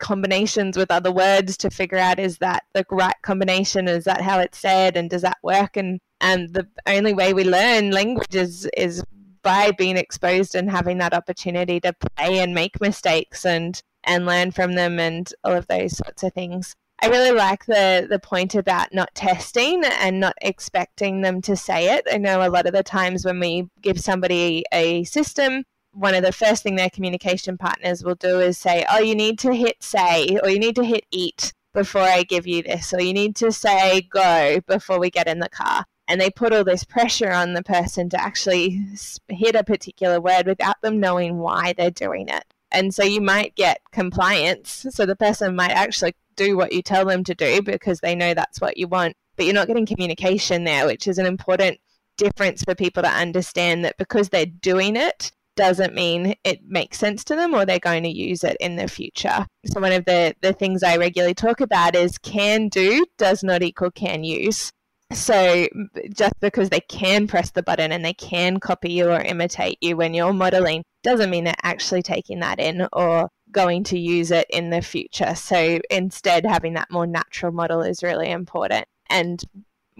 [0.00, 4.38] combinations with other words to figure out is that the right combination is that how
[4.40, 8.68] it's said and does that work and and the only way we learn language is
[8.76, 9.04] is
[9.42, 14.50] by being exposed and having that opportunity to play and make mistakes and and learn
[14.50, 16.74] from them and all of those sorts of things.
[17.02, 21.94] I really like the the point about not testing and not expecting them to say
[21.94, 22.06] it.
[22.12, 26.22] I know a lot of the times when we give somebody a system one of
[26.22, 29.82] the first thing their communication partners will do is say, "Oh, you need to hit
[29.82, 33.36] say or you need to hit eat before I give you this or you need
[33.36, 37.30] to say go before we get in the car." And they put all this pressure
[37.30, 38.84] on the person to actually
[39.28, 42.44] hit a particular word without them knowing why they're doing it.
[42.72, 44.86] And so you might get compliance.
[44.90, 48.34] So the person might actually do what you tell them to do because they know
[48.34, 51.78] that's what you want, but you're not getting communication there, which is an important
[52.16, 57.24] difference for people to understand that because they're doing it, doesn't mean it makes sense
[57.24, 59.46] to them or they're going to use it in the future.
[59.66, 63.62] So, one of the, the things I regularly talk about is can do does not
[63.62, 64.72] equal can use.
[65.12, 65.66] So,
[66.14, 69.96] just because they can press the button and they can copy you or imitate you
[69.96, 74.46] when you're modeling doesn't mean they're actually taking that in or going to use it
[74.50, 75.34] in the future.
[75.34, 78.86] So, instead, having that more natural model is really important.
[79.08, 79.42] And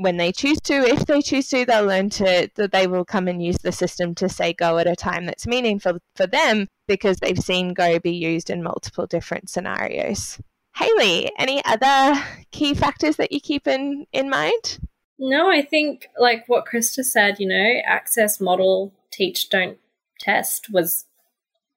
[0.01, 3.29] when they choose to, if they choose to, they'll learn to that they will come
[3.29, 7.19] and use the system to say go at a time that's meaningful for them because
[7.19, 10.41] they've seen go be used in multiple different scenarios.
[10.77, 12.19] Hayley, any other
[12.51, 14.79] key factors that you keep in, in mind?
[15.19, 19.77] No, I think like what Christa said, you know, access, model, teach, don't
[20.19, 21.05] test was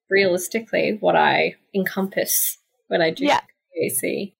[0.08, 2.58] realistically what I encompass
[2.88, 3.40] when I do yeah.
[3.78, 4.32] AAC.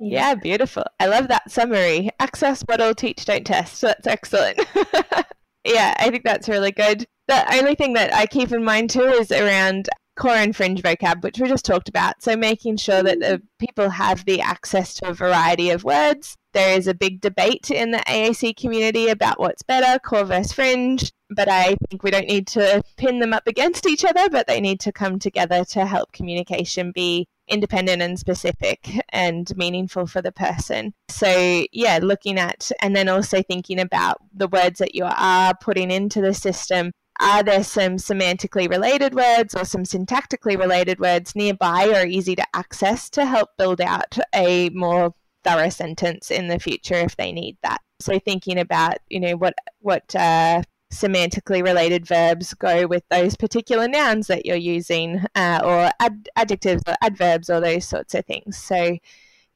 [0.00, 0.84] Yeah, beautiful.
[1.00, 2.10] I love that summary.
[2.20, 3.78] Access, model, teach, don't test.
[3.78, 4.60] So That's excellent.
[5.64, 7.06] yeah, I think that's really good.
[7.26, 9.88] The only thing that I keep in mind too is around
[10.18, 12.22] core and fringe vocab, which we just talked about.
[12.22, 16.36] So making sure that the people have the access to a variety of words.
[16.52, 21.12] There is a big debate in the AAC community about what's better, core versus fringe.
[21.30, 24.60] But I think we don't need to pin them up against each other, but they
[24.60, 30.32] need to come together to help communication be independent and specific and meaningful for the
[30.32, 30.94] person.
[31.08, 35.90] So, yeah, looking at and then also thinking about the words that you are putting
[35.90, 36.92] into the system.
[37.20, 42.46] Are there some semantically related words or some syntactically related words nearby or easy to
[42.54, 47.56] access to help build out a more thorough sentence in the future if they need
[47.62, 47.80] that?
[48.00, 50.62] So thinking about, you know, what what uh,
[50.92, 56.82] semantically related verbs go with those particular nouns that you're using, uh, or ad- adjectives
[56.86, 58.56] or adverbs or those sorts of things.
[58.56, 58.96] So,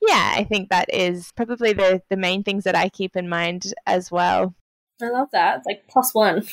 [0.01, 3.73] yeah, I think that is probably the, the main things that I keep in mind
[3.87, 4.55] as well.
[5.01, 5.59] I love that.
[5.59, 6.47] It's like plus one.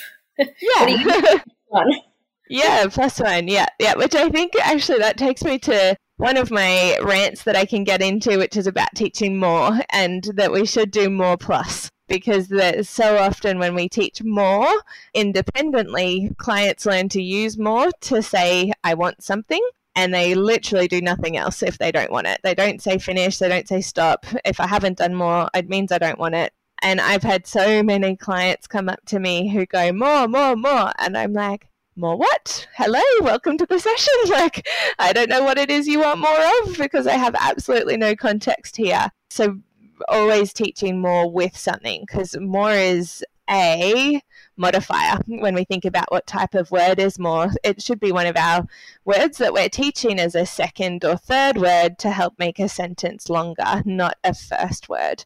[0.62, 1.40] Yeah.
[1.68, 1.92] one?
[2.50, 3.48] yeah, plus one.
[3.48, 3.96] Yeah, yeah.
[3.96, 7.84] Which I think actually that takes me to one of my rants that I can
[7.84, 12.50] get into, which is about teaching more and that we should do more plus because
[12.90, 14.68] so often when we teach more
[15.14, 19.66] independently, clients learn to use more to say, I want something.
[19.96, 22.40] And they literally do nothing else if they don't want it.
[22.44, 24.26] They don't say finish, they don't say stop.
[24.46, 26.54] If I haven't done more, it means I don't want it.
[26.82, 30.92] And I've had so many clients come up to me who go, More, more, more.
[30.98, 32.68] And I'm like, more what?
[32.76, 34.14] Hello, welcome to the session.
[34.30, 34.66] Like,
[34.98, 38.16] I don't know what it is you want more of because I have absolutely no
[38.16, 39.10] context here.
[39.30, 39.60] So,
[40.08, 44.22] always teaching more with something because more is a
[44.56, 47.50] modifier when we think about what type of word is more.
[47.64, 48.66] It should be one of our
[49.04, 53.30] words that we're teaching as a second or third word to help make a sentence
[53.30, 55.26] longer, not a first word.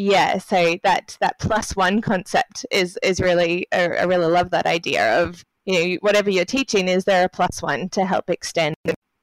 [0.00, 5.24] Yeah, so that that plus one concept is is really I, really love that idea
[5.24, 8.76] of you know whatever you're teaching is there a plus one to help extend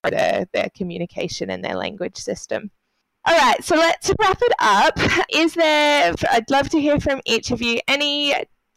[0.03, 2.71] their, their communication and their language system.
[3.23, 4.99] All right, so let's wrap it up.
[5.33, 8.35] Is there, I'd love to hear from each of you, any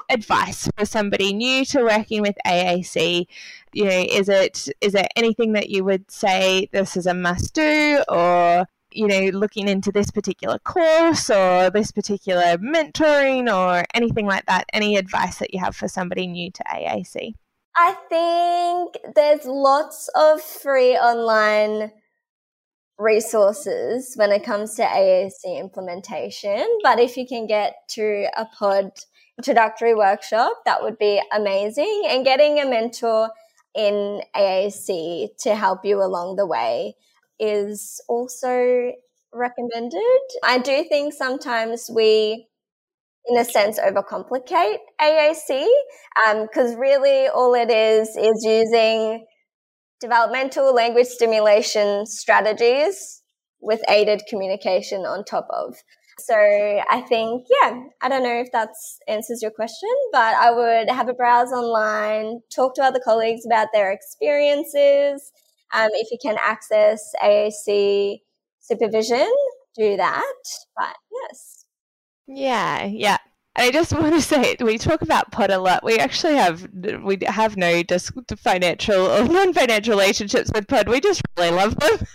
[0.09, 3.27] advice for somebody new to working with AAC?
[3.73, 7.55] You know, is it is there anything that you would say this is a must
[7.55, 14.27] do or you know, looking into this particular course or this particular mentoring or anything
[14.27, 14.67] like that?
[14.73, 17.35] Any advice that you have for somebody new to AAC?
[17.77, 21.93] I think there's lots of free online
[22.99, 26.67] resources when it comes to AAC implementation.
[26.83, 29.05] But if you can get to a PODD
[29.39, 32.03] introductory workshop, that would be amazing.
[32.09, 33.31] And getting a mentor
[33.75, 36.97] in AAC to help you along the way
[37.39, 38.93] is also
[39.33, 40.21] recommended.
[40.43, 42.47] I do think sometimes we,
[43.29, 45.67] in a sense, overcomplicate AAC
[46.43, 49.27] because um, really all it is is using
[50.01, 53.23] developmental language stimulation strategies
[53.61, 55.77] with aided communication on top of.
[56.21, 58.71] So I think, yeah, I don't know if that
[59.07, 63.69] answers your question, but I would have a browse online, talk to other colleagues about
[63.73, 65.31] their experiences.
[65.75, 68.21] Um, if you can access AAC
[68.61, 69.33] supervision,
[69.77, 70.35] do that.
[70.77, 71.65] But yes.
[72.27, 73.19] Yeah, yeah.
[73.59, 75.85] I just want to say, we talk about PODD a lot.
[75.85, 76.69] We actually have
[77.03, 80.89] we have no just financial or non-financial relationships with PODD.
[80.89, 81.99] We just really love them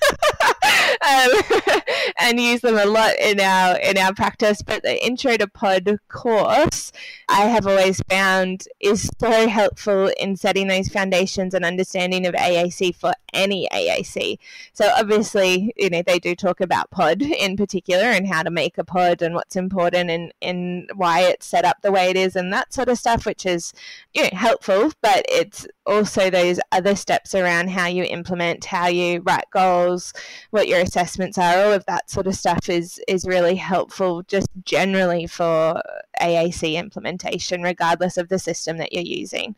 [1.08, 1.30] um,
[2.20, 4.62] and use them a lot in our in our practice.
[4.62, 6.92] But the intro to PODD course,
[7.36, 12.96] I have always found is so helpful in setting those foundations and understanding of AAC
[12.96, 14.38] for any AAC.
[14.74, 18.78] So obviously, you know, they do talk about PODD in particular and how to make
[18.78, 22.36] a PODD and what's important and and why it's set up the way it is
[22.36, 23.74] and that sort of stuff, which is
[24.14, 29.22] you know, helpful, but it's also those other steps around how you implement, how you
[29.22, 30.14] write goals,
[30.52, 34.50] what your assessments are, all of that sort of stuff is is really helpful just
[34.66, 35.82] generally for
[36.22, 39.56] AAC implementation, regardless of the system that you're using.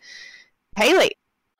[0.75, 1.11] Hayley.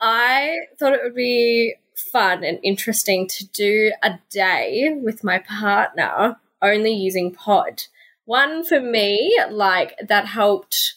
[0.02, 1.76] I thought it would be
[2.12, 7.88] fun and interesting to do a day with my partner only using PODD
[8.26, 10.96] one for me, like that helped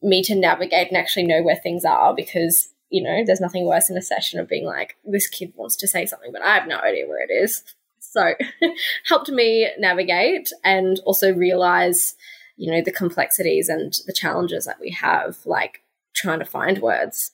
[0.00, 3.90] me to navigate and actually know where things are because, you know, there's nothing worse
[3.90, 6.68] in a session of being like, this kid wants to say something, but I have
[6.68, 7.62] no idea where it is.
[7.98, 8.34] So
[9.08, 12.14] helped me navigate and also realize,
[12.56, 15.82] you know, the complexities and the challenges that we have, like
[16.14, 17.32] trying to find words.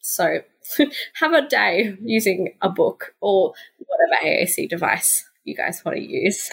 [0.00, 0.40] So
[1.14, 6.50] have a day using a book or whatever AAC device you guys want to use.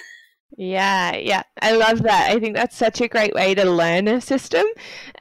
[0.58, 1.44] Yeah, yeah.
[1.62, 2.32] I love that.
[2.32, 4.66] I think that's such a great way to learn a system.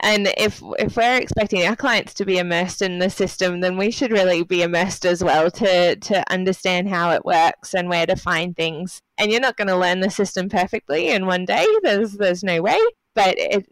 [0.00, 3.90] And if if we're expecting our clients to be immersed in the system, then we
[3.90, 8.16] should really be immersed as well to to understand how it works and where to
[8.16, 9.00] find things.
[9.18, 11.66] And you're not going to learn the system perfectly in one day.
[11.82, 12.78] There's there's no way.
[13.14, 13.66] But it,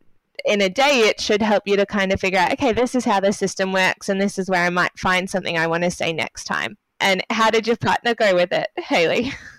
[0.44, 3.04] in a day, it should help you to kind of figure out, okay, this is
[3.04, 5.90] how the system works, and this is where I might find something I want to
[5.90, 6.76] say next time.
[7.00, 9.32] And how did your partner go with it, Hayley?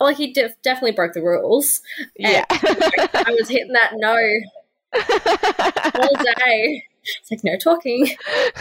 [0.00, 1.80] Well, he def- definitely broke the rules.
[2.16, 2.44] Yeah.
[2.50, 4.14] I was hitting that no
[6.00, 6.84] all day.
[7.20, 8.08] It's like no talking.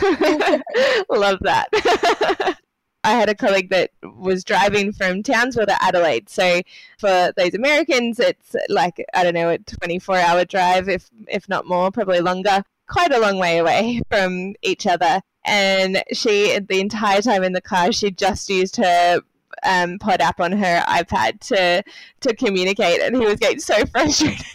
[1.10, 2.58] Love that.
[3.04, 6.30] I had a colleague that was driving from Townsville to Adelaide.
[6.30, 6.62] So
[6.98, 11.92] for those Americans, it's like I don't know, a 24-hour drive, if if not more,
[11.92, 12.64] probably longer.
[12.90, 15.22] Quite a long way away from each other.
[15.46, 19.22] And she, the entire time in the car, she just used her
[19.64, 21.84] um, PODD app on her iPad to
[22.22, 24.46] to communicate, and he was getting so frustrated.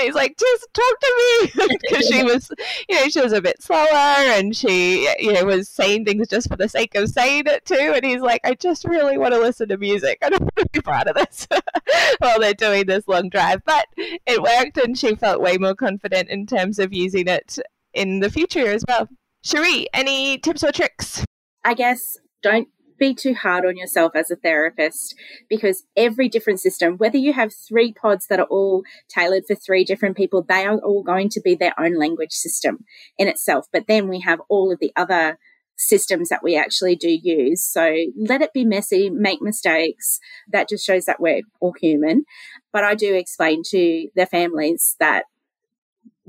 [0.00, 1.68] he's like, just talk to me.
[1.84, 2.50] Because she was,
[2.88, 6.48] you know, she was a bit slower and she, you know, was saying things just
[6.48, 7.92] for the sake of saying it too.
[7.94, 10.18] And he's like, I just really want to listen to music.
[10.22, 11.46] I don't want to be part of this
[12.18, 13.62] while they're doing this long drive.
[13.64, 17.58] But it worked and she felt way more confident in terms of using it
[17.92, 19.08] in the future as well.
[19.44, 21.24] Sheree, any tips or tricks?
[21.64, 22.68] I guess don't
[22.98, 25.14] be too hard on yourself as a therapist
[25.48, 29.84] because every different system, whether you have three PODDs that are all tailored for three
[29.84, 32.84] different people, they are all going to be their own language system
[33.18, 33.66] in itself.
[33.72, 35.38] But then we have all of the other
[35.76, 37.64] systems that we actually do use.
[37.64, 40.20] So let it be messy, make mistakes.
[40.50, 42.24] That just shows that we're all human.
[42.72, 45.24] But I do explain to the families that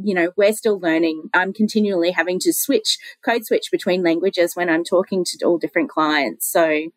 [0.01, 1.29] you know, we're still learning.
[1.33, 5.89] I'm continually having to switch, code switch between languages when I'm talking to all different
[5.89, 6.51] clients.
[6.51, 6.89] So,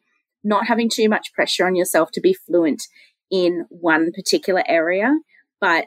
[0.44, 2.84] not having too much pressure on yourself to be fluent
[3.30, 5.18] in one particular area,
[5.61, 5.86] but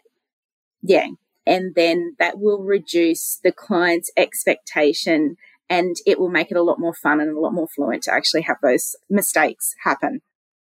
[0.82, 1.08] yeah,
[1.46, 5.38] and then that will reduce the client's expectation
[5.70, 8.14] and it will make it a lot more fun and a lot more fluent to
[8.14, 10.22] actually have those mistakes happen.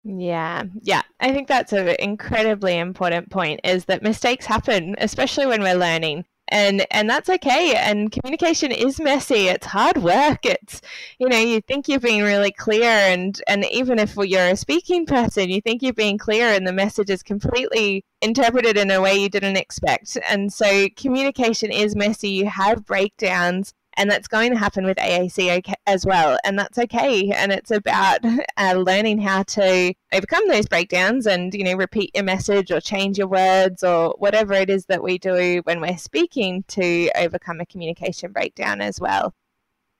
[0.09, 1.03] Yeah, yeah.
[1.19, 6.25] I think that's an incredibly important point is that mistakes happen, especially when we're learning.
[6.49, 7.75] And and that's okay.
[7.75, 9.49] And communication is messy.
[9.49, 10.47] It's hard work.
[10.47, 10.81] It's
[11.19, 15.07] you know, you think you're being really clear and and even if you're a speaking
[15.07, 19.17] person, you think you're being clear and the message is completely interpreted in a way
[19.17, 20.17] you didn't expect.
[20.29, 22.29] And so communication is messy.
[22.29, 27.31] You have breakdowns and that's going to happen with AAC as well, and that's okay.
[27.31, 28.21] And it's about
[28.57, 33.19] uh, learning how to overcome those breakdowns and you know repeat your message or change
[33.19, 37.67] your words or whatever it is that we do when we're speaking to overcome a
[37.67, 39.35] communication breakdown as well.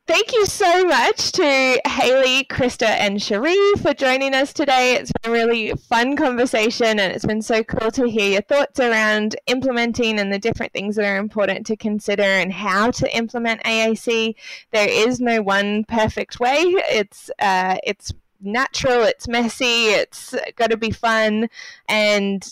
[0.07, 4.95] Thank you so much to Hayley, Christa, and Sheree for joining us today.
[4.95, 8.79] It's been a really fun conversation, and it's been so cool to hear your thoughts
[8.79, 13.65] around implementing and the different things that are important to consider and how to implement
[13.65, 14.37] AAC.
[14.71, 16.55] There is no one perfect way.
[16.61, 21.49] It's uh, it's natural, it's messy, it's got to be fun,
[21.89, 22.49] and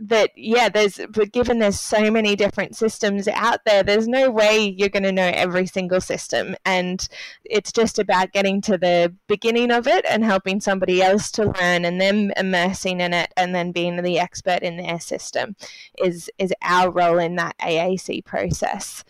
[0.00, 4.58] that yeah there's but given there's so many different systems out there there's no way
[4.76, 6.54] you're going to know every single system.
[6.64, 7.06] And
[7.44, 11.84] it's just about getting to the beginning of it and helping somebody else to learn
[11.84, 15.56] and then immersing in it and then being the expert in their system
[16.02, 19.04] is is our role in that AAC process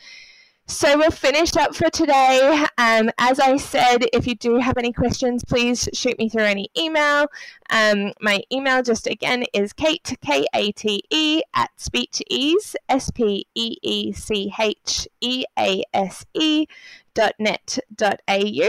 [0.69, 2.65] so we'll finish up for today.
[2.77, 6.69] Um, as I said, if you do have any questions, please shoot me through any
[6.79, 7.27] email.
[7.71, 13.47] Um, my email just again is Kate, K A T E, at Speechease, S P
[13.55, 16.67] E E C H E A S E
[17.15, 18.69] dot net dot au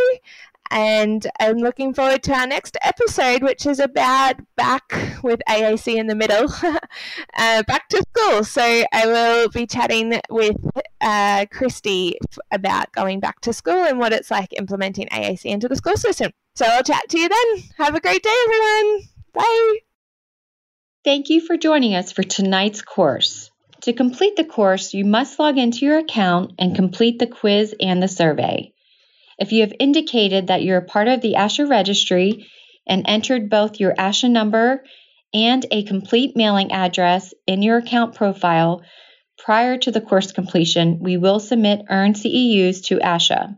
[0.72, 4.94] and I'm looking forward to our next episode, which is about back
[5.24, 8.44] with AAC in the middle, uh, back to school.
[8.44, 10.58] So I will be chatting with
[11.02, 12.18] uh, Christy
[12.52, 16.32] about going back to school and what it's like implementing AAC into the school system.
[16.56, 17.64] So I'll chat to you then.
[17.78, 19.02] Have a great day, everyone.
[19.34, 19.78] Bye.
[21.04, 23.50] Thank you for joining us for tonight's course.
[23.82, 28.04] To complete the course, you must log into your account and complete the quiz and
[28.04, 28.74] the survey.
[29.40, 32.48] If you have indicated that you're a part of the ASHA registry
[32.86, 34.84] and entered both your ASHA number
[35.34, 38.82] and a complete mailing address in your account profile
[39.38, 43.56] prior to the course completion, we will submit earned CEUs to ASHA.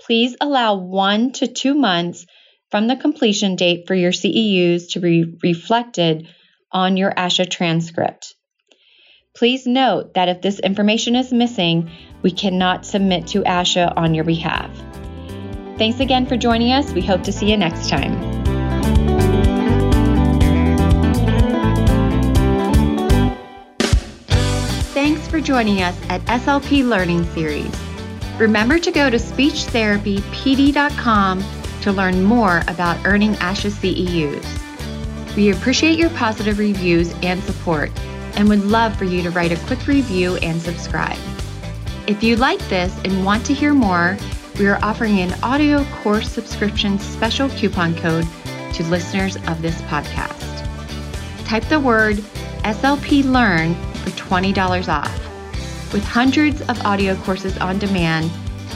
[0.00, 2.26] Please allow one to two months
[2.70, 6.28] from the completion date for your CEUs to be reflected
[6.70, 8.34] on your ASHA transcript.
[9.34, 11.90] Please note that if this information is missing,
[12.22, 14.70] we cannot submit to ASHA on your behalf.
[15.78, 16.90] Thanks again for joining us.
[16.92, 18.18] We hope to see you next time.
[24.94, 27.70] Thanks for joining us at SLP Learning Series.
[28.38, 31.44] Remember to go to speechtherapypd.com
[31.82, 35.36] to learn more about earning ASHA CEUs.
[35.36, 37.90] We appreciate your positive reviews and support
[38.36, 41.18] and would love for you to write a quick review and subscribe.
[42.06, 44.16] If you like this and want to hear more,
[44.58, 48.26] we are offering an audio course subscription special coupon code
[48.72, 50.64] to listeners of this podcast.
[51.44, 52.16] Type the word
[52.64, 55.92] SLP Learn for $20 off.
[55.92, 58.30] With hundreds of audio courses on demand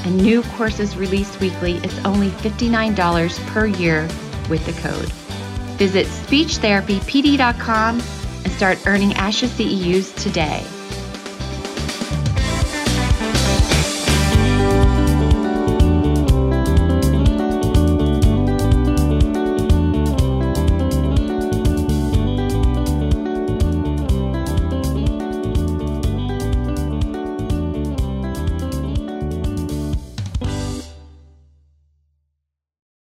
[0.04, 4.02] and new courses released weekly, it's only $59 per year
[4.48, 5.10] with the code.
[5.78, 8.00] Visit speechtherapypd.com
[8.44, 10.64] and start earning ASHA CEUs today.